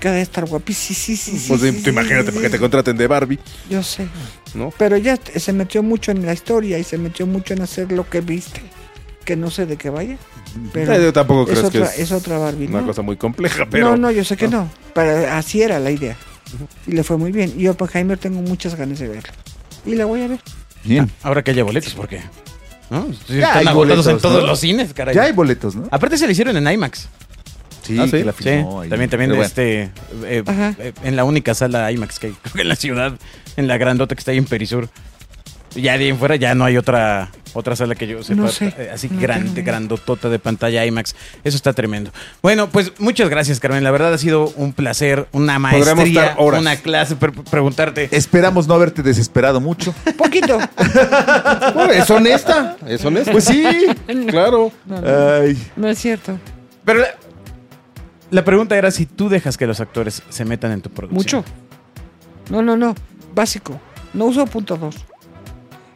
Que 0.00 0.08
debe 0.08 0.22
estar 0.22 0.46
guapísima. 0.46 0.96
Sí, 0.98 1.16
sí, 1.16 1.38
sí. 1.38 1.46
Pues 1.48 1.60
sí, 1.60 1.72
tú 1.72 1.84
sí, 1.84 1.90
imagínate 1.90 2.26
sí, 2.30 2.36
para 2.36 2.42
que 2.42 2.50
te 2.50 2.58
contraten 2.58 2.96
de 2.96 3.06
Barbie, 3.06 3.38
Yo 3.68 3.82
sé. 3.82 4.06
¿no? 4.54 4.72
Pero 4.78 4.96
ella 4.96 5.18
se 5.36 5.52
metió 5.52 5.82
mucho 5.82 6.10
en 6.10 6.24
la 6.24 6.32
historia 6.32 6.78
y 6.78 6.84
se 6.84 6.96
metió 6.96 7.26
mucho 7.26 7.52
en 7.52 7.60
hacer 7.62 7.92
lo 7.92 8.08
que 8.08 8.22
viste. 8.22 8.62
Que 9.26 9.36
no 9.36 9.50
sé 9.50 9.66
de 9.66 9.76
qué 9.76 9.90
vaya. 9.90 10.16
Pero 10.72 10.94
Eh, 10.94 11.02
yo 11.02 11.12
tampoco 11.12 11.50
es, 11.52 11.58
creo 11.58 11.70
que 11.70 11.78
otra, 11.82 11.92
es, 11.94 11.98
es 12.00 12.12
otra 12.12 12.38
Barbie, 12.38 12.66
una 12.68 12.80
¿no? 12.80 12.86
cosa 12.86 13.02
muy 13.02 13.16
compleja, 13.18 13.66
pero 13.70 13.90
No, 13.90 13.96
no, 13.98 14.10
yo 14.10 14.24
sé 14.24 14.38
que 14.38 14.48
no. 14.48 14.70
Pero 14.94 15.30
así 15.32 15.60
era 15.60 15.78
la 15.78 15.90
idea. 15.90 16.16
Y 16.86 16.92
le 16.92 17.04
fue 17.04 17.18
muy 17.18 17.30
bien. 17.30 17.52
Y 17.58 17.68
Oppenheimer 17.68 18.16
tengo 18.16 18.40
muchas 18.40 18.74
ganas 18.76 18.98
de 18.98 19.06
verla. 19.08 19.34
Y 19.84 19.94
la 19.96 20.06
voy 20.06 20.22
a 20.22 20.28
ver. 20.28 20.40
Bien. 20.82 21.10
Ahora 21.22 21.44
que 21.44 21.50
haya 21.50 21.62
boletos, 21.62 21.92
¿por 21.94 22.08
qué? 22.08 22.22
¿No? 22.90 23.06
Sí, 23.26 23.34
Ya 23.38 23.46
Están 23.48 23.58
hay 23.58 23.66
agotados 23.68 24.06
en 24.06 24.12
boletos, 24.12 24.22
todos 24.22 24.40
¿no? 24.42 24.46
los 24.48 24.58
cines, 24.60 24.92
caray. 24.92 25.14
Ya 25.14 25.22
hay 25.22 25.32
boletos, 25.32 25.76
¿no? 25.76 25.88
Aparte 25.90 26.18
se 26.18 26.26
le 26.26 26.32
hicieron 26.32 26.56
en 26.56 26.70
IMAX. 26.70 27.08
Sí, 27.82 27.96
Ah, 27.98 28.04
sí. 28.04 28.10
que 28.12 28.24
la 28.24 28.32
Sí, 28.32 28.42
filmó 28.44 28.80
ahí. 28.82 28.88
también, 28.90 29.10
también 29.10 29.30
Pero 29.30 29.42
este, 29.42 29.90
eh, 30.24 30.42
Ajá. 30.46 30.74
eh, 30.78 30.92
en 31.02 31.16
la 31.16 31.24
única 31.24 31.54
sala 31.54 31.90
IMAX 31.92 32.18
que 32.18 32.26
hay 32.28 32.32
creo 32.42 32.54
que 32.54 32.62
en 32.62 32.68
la 32.68 32.76
ciudad, 32.76 33.12
en 33.56 33.68
la 33.68 33.78
grandota 33.78 34.14
que 34.14 34.18
está 34.18 34.32
ahí 34.32 34.38
en 34.38 34.44
Perisur. 34.44 34.88
Ya 35.74 35.96
de 35.96 36.04
ahí 36.04 36.08
en 36.10 36.18
fuera 36.18 36.36
ya 36.36 36.54
no 36.54 36.64
hay 36.64 36.76
otra 36.76 37.30
otra 37.52 37.74
sala 37.74 37.94
que 37.96 38.06
yo 38.06 38.22
sepa, 38.22 38.42
No 38.42 38.48
sé. 38.48 38.72
eh, 38.78 38.90
así 38.92 39.08
No 39.08 39.20
grande, 39.20 39.50
tengo 39.52 39.66
grandotota 39.66 40.28
de 40.28 40.38
pantalla 40.38 40.84
IMAX. 40.86 41.14
Eso 41.44 41.56
está 41.56 41.72
tremendo. 41.72 42.10
Bueno, 42.42 42.68
pues 42.68 42.92
muchas 43.00 43.28
gracias, 43.28 43.58
Carmen. 43.60 43.82
La 43.84 43.90
verdad 43.90 44.12
ha 44.14 44.18
sido 44.18 44.52
un 44.56 44.72
placer, 44.72 45.26
una 45.32 45.58
maestría, 45.58 46.24
estar 46.26 46.34
horas. 46.38 46.60
una 46.60 46.76
clase, 46.76 47.16
per- 47.16 47.32
preguntarte. 47.32 48.08
Esperamos 48.12 48.66
no 48.68 48.74
haberte 48.74 49.02
desesperado 49.02 49.60
mucho. 49.60 49.92
Poquito. 50.16 50.58
Bueno, 51.74 51.92
es 51.92 52.10
honesta, 52.10 52.76
es 52.86 53.04
honesta. 53.04 53.32
Pues 53.32 53.44
sí. 53.44 53.64
Claro. 54.28 54.70
No, 54.86 55.00
no, 55.00 55.08
Ay. 55.42 55.56
no 55.76 55.88
es 55.88 55.98
cierto. 55.98 56.38
Pero 56.84 57.00
la, 57.00 57.08
la 58.30 58.44
pregunta 58.44 58.76
era 58.76 58.90
si 58.90 59.06
tú 59.06 59.28
dejas 59.28 59.56
que 59.56 59.66
los 59.66 59.80
actores 59.80 60.22
se 60.28 60.44
metan 60.44 60.72
en 60.72 60.82
tu 60.82 60.90
producción. 60.90 61.42
Mucho. 61.42 61.44
No, 62.50 62.62
no, 62.62 62.76
no. 62.76 62.94
Básico. 63.34 63.80
No 64.14 64.26
uso 64.26 64.42
apuntador. 64.42 64.92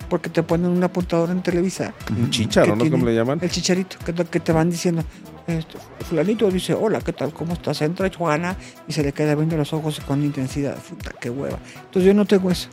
Porque 0.09 0.29
te 0.31 0.43
ponen 0.43 0.71
un 0.71 0.83
apuntador 0.85 1.31
en 1.31 1.43
Televisa. 1.43 1.95
Un 2.11 2.31
chicharo, 2.31 2.77
¿no? 2.77 2.89
¿Cómo 2.91 3.05
le 3.07 3.15
llaman? 3.15 3.39
El 3.43 3.51
chicharito, 3.51 3.97
que, 4.05 4.13
te- 4.13 4.25
que 4.27 4.41
te 4.41 4.53
van 4.53 4.71
diciendo. 4.71 5.03
esto, 5.47 5.79
fulanito 6.09 6.51
dice, 6.51 6.75
hola, 6.75 7.01
¿qué 7.01 7.13
tal? 7.13 7.33
¿Cómo 7.33 7.55
estás? 7.55 7.81
Entra 7.83 8.11
Juana 8.17 8.57
y 8.87 8.93
se 8.93 9.03
le 9.03 9.13
queda 9.13 9.35
viendo 9.35 9.57
los 9.57 9.73
ojos 9.73 10.01
con 10.01 10.23
intensidad. 10.23 10.77
Puta, 10.79 11.13
qué 11.21 11.31
hueva. 11.31 11.59
Entonces 11.77 12.05
yo 12.05 12.15
no 12.15 12.25
tengo 12.27 12.51
eso. 12.51 12.69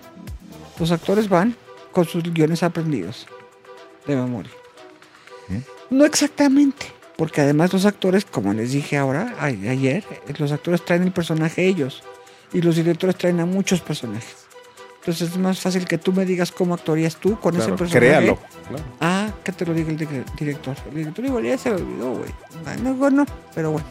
Los 0.80 0.92
actores 0.92 1.30
van 1.30 1.56
con 1.92 2.06
sus 2.06 2.24
guiones 2.24 2.64
aprendidos 2.64 3.28
de 4.08 4.16
memoria. 4.16 4.52
¿Eh? 5.50 5.62
No 5.90 6.06
exactamente. 6.06 6.88
Porque 7.18 7.42
además 7.42 7.72
los 7.74 7.86
actores, 7.86 8.26
como 8.26 8.54
les 8.54 8.72
dije 8.72 8.98
ahora, 8.98 9.36
ayer, 9.40 10.04
los 10.40 10.52
actores 10.52 10.84
traen 10.84 11.04
el 11.04 11.12
personaje 11.12 11.66
ellos. 11.68 12.04
Y 12.54 12.62
los 12.62 12.76
directores 12.76 13.16
traen 13.18 13.40
a 13.40 13.46
muchos 13.46 13.80
personajes. 13.82 14.41
Entonces 15.02 15.32
es 15.32 15.38
más 15.38 15.60
fácil 15.60 15.86
que 15.86 15.98
tú 15.98 16.14
me 16.14 16.26
digas 16.26 16.52
cómo 16.52 16.76
actuarías 16.76 17.16
tú 17.16 17.40
con 17.40 17.56
Claro, 17.56 17.74
ese 17.74 17.78
personaje. 17.78 18.00
créalo. 18.08 18.38
Claro. 18.70 18.84
Ah, 19.00 19.30
que 19.44 19.52
te 19.52 19.66
lo 19.66 19.74
diga 19.74 19.90
el 19.90 19.98
di- 19.98 20.06
director. 20.38 20.76
El 20.90 20.96
director 20.96 21.26
igual 21.26 21.44
ya 21.44 21.58
se 21.58 21.70
lo 21.72 21.78
olvidó, 21.78 22.12
güey. 22.14 22.30
Ah, 22.68 22.76
No, 22.84 22.94
bueno, 22.94 23.26
pero 23.56 23.72
bueno. 23.72 23.88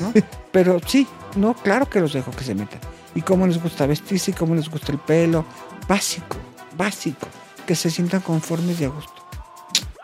¿no? 0.00 0.12
pero 0.52 0.80
sí, 0.86 1.06
no, 1.36 1.52
claro 1.54 1.84
que 1.88 2.00
los 2.00 2.14
dejo 2.14 2.30
que 2.30 2.42
se 2.44 2.54
metan. 2.54 2.80
Y 3.14 3.20
cómo 3.22 3.46
les 3.46 3.62
gusta 3.62 3.86
vestirse 3.86 4.30
y 4.30 4.34
cómo 4.34 4.54
les 4.54 4.70
gusta 4.70 4.92
el 4.92 4.98
pelo. 4.98 5.44
Básico, 5.86 6.36
básico. 6.76 7.28
Que 7.66 7.74
se 7.74 7.90
sientan 7.90 8.20
conformes 8.22 8.80
y 8.80 8.84
a 8.84 8.88
gusto. 8.88 9.12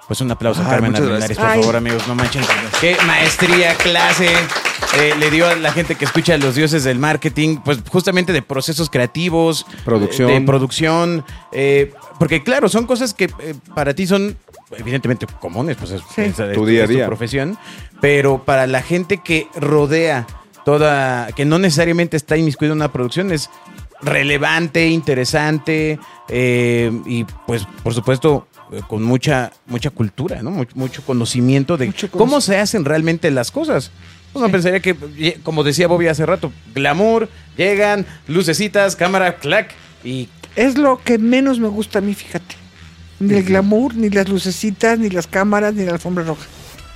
Pues 0.09 0.21
un 0.21 0.31
aplauso 0.31 0.61
a 0.63 0.69
Carmen 0.69 0.95
Armendáriz, 0.95 1.37
por 1.39 1.47
favor, 1.47 1.75
Ay. 1.75 1.79
amigos, 1.79 2.07
no 2.09 2.15
manchen. 2.15 2.43
Qué 2.81 2.97
maestría, 3.07 3.75
clase 3.77 4.29
eh, 4.99 5.15
le 5.19 5.31
dio 5.31 5.49
a 5.49 5.55
la 5.57 5.73
gente 5.73 5.95
que 5.95 6.05
escucha 6.05 6.35
a 6.35 6.37
los 6.39 6.55
dioses 6.55 6.85
del 6.85 6.99
marketing, 6.99 7.59
pues 7.65 7.79
justamente 7.89 8.33
de 8.33 8.43
procesos 8.43 8.91
creativos, 8.91 9.65
Producción. 9.85 10.29
de 10.29 10.41
producción, 10.43 11.25
eh, 11.53 11.93
porque 12.19 12.43
claro, 12.43 12.69
son 12.69 12.85
cosas 12.87 13.15
que 13.15 13.25
eh, 13.39 13.55
para 13.75 13.95
ti 13.95 14.07
son 14.07 14.37
evidentemente 14.77 15.27
comunes, 15.41 15.77
pues 15.79 15.93
es, 15.93 16.03
Sí. 16.15 16.23
es- 16.23 16.39
es 16.39 16.53
Tu 16.53 16.67
día 16.67 16.85
a 16.85 16.87
tu 16.87 16.93
día. 16.93 17.07
profesión, 17.07 17.57
pero 18.03 18.43
para 18.45 18.67
la 18.67 18.83
gente 18.83 19.19
que 19.19 19.47
rodea 19.55 20.27
toda, 20.67 21.29
que 21.33 21.45
no 21.47 21.59
necesariamente 21.59 22.17
está 22.19 22.37
inmiscuida 22.37 22.73
en 22.73 22.79
una 22.79 22.93
producción, 22.93 23.33
es 23.33 23.49
relevante, 24.03 24.89
interesante 24.89 25.99
eh, 26.29 26.91
y 27.07 27.25
pues 27.47 27.67
por 27.85 27.95
supuesto 27.95 28.47
eh, 28.52 28.52
con 28.89 29.03
mucha 29.03 29.53
mucha 29.67 29.91
cultura, 29.91 30.43
¿no? 30.43 30.51
Mucho, 30.51 30.73
mucho 30.77 31.03
conocimiento 31.05 31.77
de 31.77 31.87
Mucho 31.87 32.11
cómo 32.11 32.41
se 32.41 32.59
hacen 32.59 32.85
realmente 32.85 33.31
las 33.31 33.51
cosas. 33.51 33.91
Uno 34.35 34.47
Sí. 34.47 34.53
pensaría 34.53 34.81
que, 34.81 34.95
como 35.43 35.63
decía 35.63 35.89
Bobby 35.89 36.09
hace 36.09 36.25
rato, 36.25 36.51
glamour, 36.75 37.29
llegan, 37.57 38.07
lucecitas, 38.29 38.97
cámara, 38.97 39.37
clac, 39.37 39.71
y 40.05 40.29
Es 40.57 40.77
lo 40.79 41.01
que 41.03 41.19
menos 41.19 41.59
me 41.61 41.69
gusta 41.69 41.99
a 41.99 42.03
mí, 42.03 42.15
fíjate. 42.15 42.57
Ni 43.21 43.35
el 43.35 43.45
glamour, 43.45 43.95
ni 43.95 44.11
las 44.11 44.29
lucecitas, 44.29 44.99
ni 44.99 45.09
las 45.11 45.27
cámaras, 45.27 45.75
ni 45.75 45.85
la 45.85 45.93
alfombra 45.93 46.25
roja. 46.25 46.43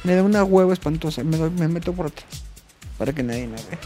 Me 0.05 0.15
da 0.15 0.23
una 0.23 0.45
hueva 0.45 0.73
espantosa. 0.73 1.23
Me, 1.25 1.37
doy- 1.37 1.51
me 1.51 1.69
meto 1.69 1.93
por 1.93 2.07
atrás. 2.07 2.27
Para 2.99 3.13
que 3.13 3.23
nadie 3.23 3.47
me 3.47 3.57
vea. 3.57 3.79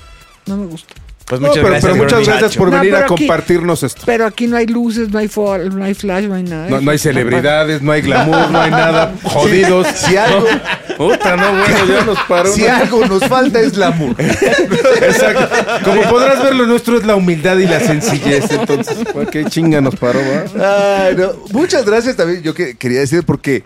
No 0.47 0.57
me 0.57 0.67
gusta. 0.67 0.95
Pues 1.31 1.41
No, 1.41 1.47
muchas 1.49 1.63
pero, 1.63 1.69
gracias. 1.71 1.93
pero 1.93 2.05
muchas 2.05 2.27
gracias 2.27 2.57
por 2.57 2.71
No, 2.71 2.79
venir 2.79 2.95
a 2.97 2.99
aquí- 2.99 3.07
compartirnos 3.09 3.83
esto. 3.85 4.03
Pero 4.05 4.27
aquí 4.27 4.47
no 4.49 4.57
hay 4.57 4.67
luces, 4.67 5.09
no 5.11 5.19
hay, 5.21 5.29
fo- 5.29 5.73
no 5.73 5.83
hay 5.85 5.95
flash, 5.95 6.25
no 6.25 6.35
hay 6.35 6.43
nada. 6.43 6.69
No, 6.69 6.81
no 6.81 6.91
hay 6.91 6.99
celebridades, 6.99 7.81
no 7.81 7.93
hay 7.93 8.03
glamour, 8.03 8.51
no 8.51 8.61
hay 8.61 8.71
nada. 8.71 9.15
Jodidos. 9.23 9.87
Si 9.95 10.17
algo, 10.17 10.45
Puta, 10.97 11.37
no, 11.37 11.51
bueno, 11.53 11.87
ya 11.89 12.05
nos 12.05 12.19
paró. 12.25 12.53
si 12.53 12.63
una- 12.65 12.79
algo 12.79 13.07
nos 13.07 13.25
falta 13.27 13.61
es 13.61 13.73
glamour. 13.73 14.15
Exacto. 14.19 15.49
Como 15.85 16.03
podrás 16.11 16.43
ver, 16.43 16.55
lo 16.55 16.67
nuestro 16.67 16.99
es 16.99 17.07
la 17.07 17.15
humildad 17.15 17.57
y 17.59 17.67
la 17.67 17.81
sencillez. 17.81 18.51
Entonces, 18.51 18.97
¿por 19.13 19.29
qué 19.31 19.45
chinga 19.45 19.81
nos 19.81 19.97
paró, 19.97 20.19
va? 20.21 21.05
Ay, 21.07 21.15
no. 21.17 21.33
Muchas 21.53 21.85
gracias 21.85 22.17
también. 22.17 22.43
Yo 22.43 22.55
que, 22.55 22.77
quería 22.77 23.01
decir 23.01 23.23
porque 23.25 23.63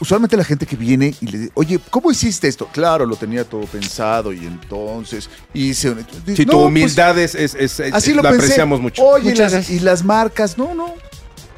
usualmente 0.00 0.36
la 0.36 0.44
gente 0.44 0.66
que 0.66 0.76
viene 0.76 1.14
y 1.20 1.26
le 1.26 1.38
dice, 1.38 1.50
oye, 1.54 1.80
¿cómo 1.90 2.10
hiciste 2.10 2.48
esto? 2.48 2.68
Claro, 2.72 3.06
lo 3.06 3.16
tenía 3.16 3.44
todo 3.44 3.62
pensado 3.66 4.32
y 4.32 4.38
entonces 4.46 5.28
hice. 5.54 5.90
un- 5.90 6.06
Si 6.34 6.44
No, 6.44 6.52
tu 6.52 6.58
pues, 6.58 6.66
humildad 6.66 7.18
es, 7.18 7.34
es, 7.34 7.54
es- 7.54 7.80
es- 7.80 7.92
así 7.94 8.12
lo 8.12 8.22
la 8.22 8.30
pensé. 8.30 8.44
apreciamos 8.46 8.80
mucho. 8.80 9.02
Oye, 9.02 9.32
y 9.32 9.34
las, 9.34 9.52
gracias. 9.52 9.70
y 9.70 9.80
las 9.82 10.04
marcas, 10.04 10.58
no, 10.58 10.74
no. 10.74 10.94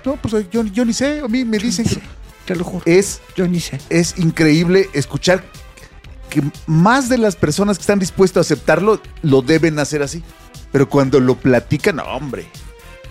No, 0.04 0.16
pues 0.16 0.46
yo, 0.50 0.62
yo 0.64 0.84
ni 0.84 0.92
sé. 0.92 1.20
A 1.20 1.28
mí 1.28 1.44
me 1.44 1.58
dicen 1.58 1.84
que 1.86 2.00
Te 2.46 2.54
lo 2.56 2.64
juro. 2.64 2.82
es, 2.86 3.20
Yo 3.36 3.46
ni 3.46 3.60
sé. 3.60 3.78
es 3.90 4.14
increíble 4.18 4.88
escuchar 4.94 5.44
que 6.30 6.42
más 6.66 7.08
de 7.08 7.18
las 7.18 7.36
personas 7.36 7.78
que 7.78 7.82
están 7.82 7.98
dispuestas 7.98 8.38
a 8.38 8.40
aceptarlo 8.54 9.00
lo 9.22 9.42
deben 9.42 9.78
hacer 9.78 10.02
así. 10.02 10.22
Pero 10.70 10.88
cuando 10.88 11.18
lo 11.20 11.34
platican, 11.36 11.96
no, 11.96 12.04
hombre. 12.04 12.46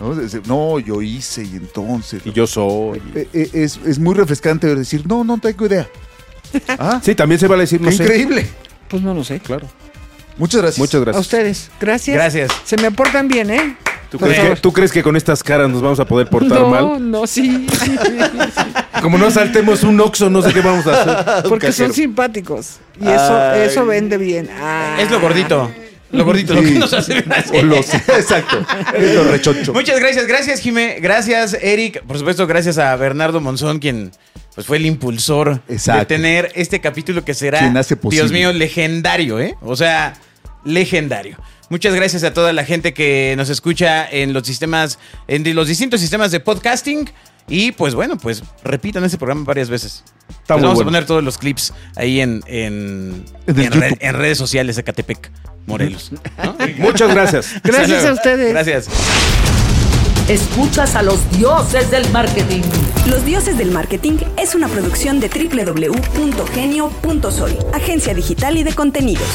No, 0.00 0.14
no 0.46 0.78
yo 0.78 1.02
hice 1.02 1.42
y 1.44 1.56
entonces. 1.56 2.22
Y 2.24 2.32
yo 2.32 2.46
soy. 2.46 3.02
Eh, 3.14 3.28
eh, 3.32 3.50
es, 3.52 3.78
es 3.84 3.98
muy 3.98 4.14
refrescante 4.14 4.72
decir, 4.74 5.04
no, 5.06 5.24
no 5.24 5.38
tengo 5.38 5.66
idea. 5.66 5.88
Ah, 6.78 7.00
Sí, 7.02 7.14
también 7.14 7.38
se 7.38 7.46
vale 7.48 7.62
decir 7.62 7.80
no 7.80 7.90
sé. 7.90 8.02
increíble. 8.04 8.46
Pues 8.88 9.02
no 9.02 9.12
lo 9.12 9.24
sé. 9.24 9.40
Claro. 9.40 9.66
Muchas 10.36 10.62
gracias. 10.62 10.78
Muchas 10.78 11.00
A 11.00 11.04
gracias. 11.04 11.20
ustedes. 11.26 11.70
Gracias. 11.80 12.14
Gracias. 12.16 12.50
Se 12.64 12.76
me 12.76 12.90
portan 12.92 13.26
bien, 13.28 13.50
¿eh? 13.50 13.76
¿Tú 14.10 14.18
crees, 14.18 14.38
que, 14.38 14.56
tú 14.56 14.72
crees 14.72 14.90
que 14.92 15.02
con 15.02 15.16
estas 15.16 15.42
caras 15.42 15.68
nos 15.68 15.82
vamos 15.82 16.00
a 16.00 16.06
poder 16.06 16.30
portar 16.30 16.60
no, 16.60 16.70
mal? 16.70 17.10
no, 17.10 17.26
sí. 17.26 17.66
Como 19.02 19.18
no 19.18 19.30
saltemos 19.30 19.82
un 19.82 20.00
oxo, 20.00 20.30
no 20.30 20.40
sé 20.40 20.54
qué 20.54 20.60
vamos 20.62 20.86
a 20.86 21.02
hacer. 21.02 21.48
Porque 21.48 21.72
son 21.72 21.92
simpáticos. 21.92 22.78
Y 23.00 23.06
eso, 23.06 23.36
Ay. 23.36 23.62
eso 23.62 23.84
vende 23.84 24.16
bien. 24.16 24.48
Ah. 24.58 24.96
Es 24.98 25.10
lo 25.10 25.20
gordito. 25.20 25.70
Lo 26.10 26.24
gordito, 26.24 26.54
lo 26.54 26.62
que 26.62 26.70
nos 26.70 26.92
hace 26.92 27.22
los, 27.62 27.94
exacto. 27.94 28.64
Es 28.96 29.14
lo 29.14 29.24
rechoncho. 29.24 29.72
Muchas 29.72 30.00
gracias, 30.00 30.26
gracias 30.26 30.60
Jime, 30.60 30.98
gracias 31.00 31.54
Eric, 31.60 32.02
por 32.04 32.18
supuesto 32.18 32.46
gracias 32.46 32.78
a 32.78 32.96
Bernardo 32.96 33.40
Monzón 33.40 33.78
quien 33.78 34.10
pues 34.54 34.66
fue 34.66 34.78
el 34.78 34.86
impulsor 34.86 35.62
Exacto. 35.68 36.00
de 36.00 36.06
tener 36.06 36.52
este 36.56 36.80
capítulo 36.80 37.24
que 37.24 37.32
será, 37.32 37.60
hace. 37.78 37.96
Dios 38.10 38.32
mío, 38.32 38.52
legendario, 38.52 39.38
¿eh? 39.38 39.54
O 39.62 39.76
sea, 39.76 40.14
legendario. 40.64 41.36
Muchas 41.68 41.94
gracias 41.94 42.24
a 42.24 42.32
toda 42.32 42.52
la 42.52 42.64
gente 42.64 42.92
que 42.94 43.34
nos 43.36 43.50
escucha 43.50 44.08
en 44.10 44.32
los 44.32 44.46
sistemas, 44.46 44.98
en 45.28 45.54
los 45.54 45.68
distintos 45.68 46.00
sistemas 46.00 46.32
de 46.32 46.40
podcasting. 46.40 47.08
Y 47.48 47.72
pues 47.72 47.94
bueno, 47.94 48.16
pues 48.18 48.42
repitan 48.62 49.02
ese 49.04 49.16
programa 49.18 49.44
varias 49.44 49.68
veces. 49.70 50.04
Está 50.28 50.54
Les 50.54 50.62
muy 50.62 50.68
vamos 50.68 50.74
bueno. 50.76 50.80
a 50.80 50.84
poner 50.92 51.06
todos 51.06 51.24
los 51.24 51.38
clips 51.38 51.72
ahí 51.96 52.20
en, 52.20 52.42
en, 52.46 53.24
En 53.46 53.58
el 53.58 53.64
en 53.66 53.72
re- 53.72 53.88
YouTube. 53.90 53.98
en 54.00 54.14
redes 54.14 54.38
sociales 54.38 54.76
de 54.76 54.84
Catepec, 54.84 55.30
Morelos. 55.66 56.12
¿no? 56.12 56.20
Muchas 56.78 57.12
gracias. 57.14 57.54
Gracias 57.64 58.04
a 58.04 58.12
ustedes. 58.12 58.52
Gracias. 58.52 58.88
Escuchas 60.28 60.94
a 60.94 61.02
los 61.02 61.18
dioses 61.38 61.90
del 61.90 62.06
marketing. 62.10 62.60
Los 63.06 63.24
Dioses 63.24 63.56
del 63.56 63.70
Marketing 63.70 64.18
es 64.36 64.54
una 64.54 64.68
producción 64.68 65.20
de 65.20 65.28
www.genio.sol, 65.30 67.58
agencia 67.72 68.12
digital 68.12 68.58
y 68.58 68.62
de 68.62 68.74
contenidos. 68.74 69.26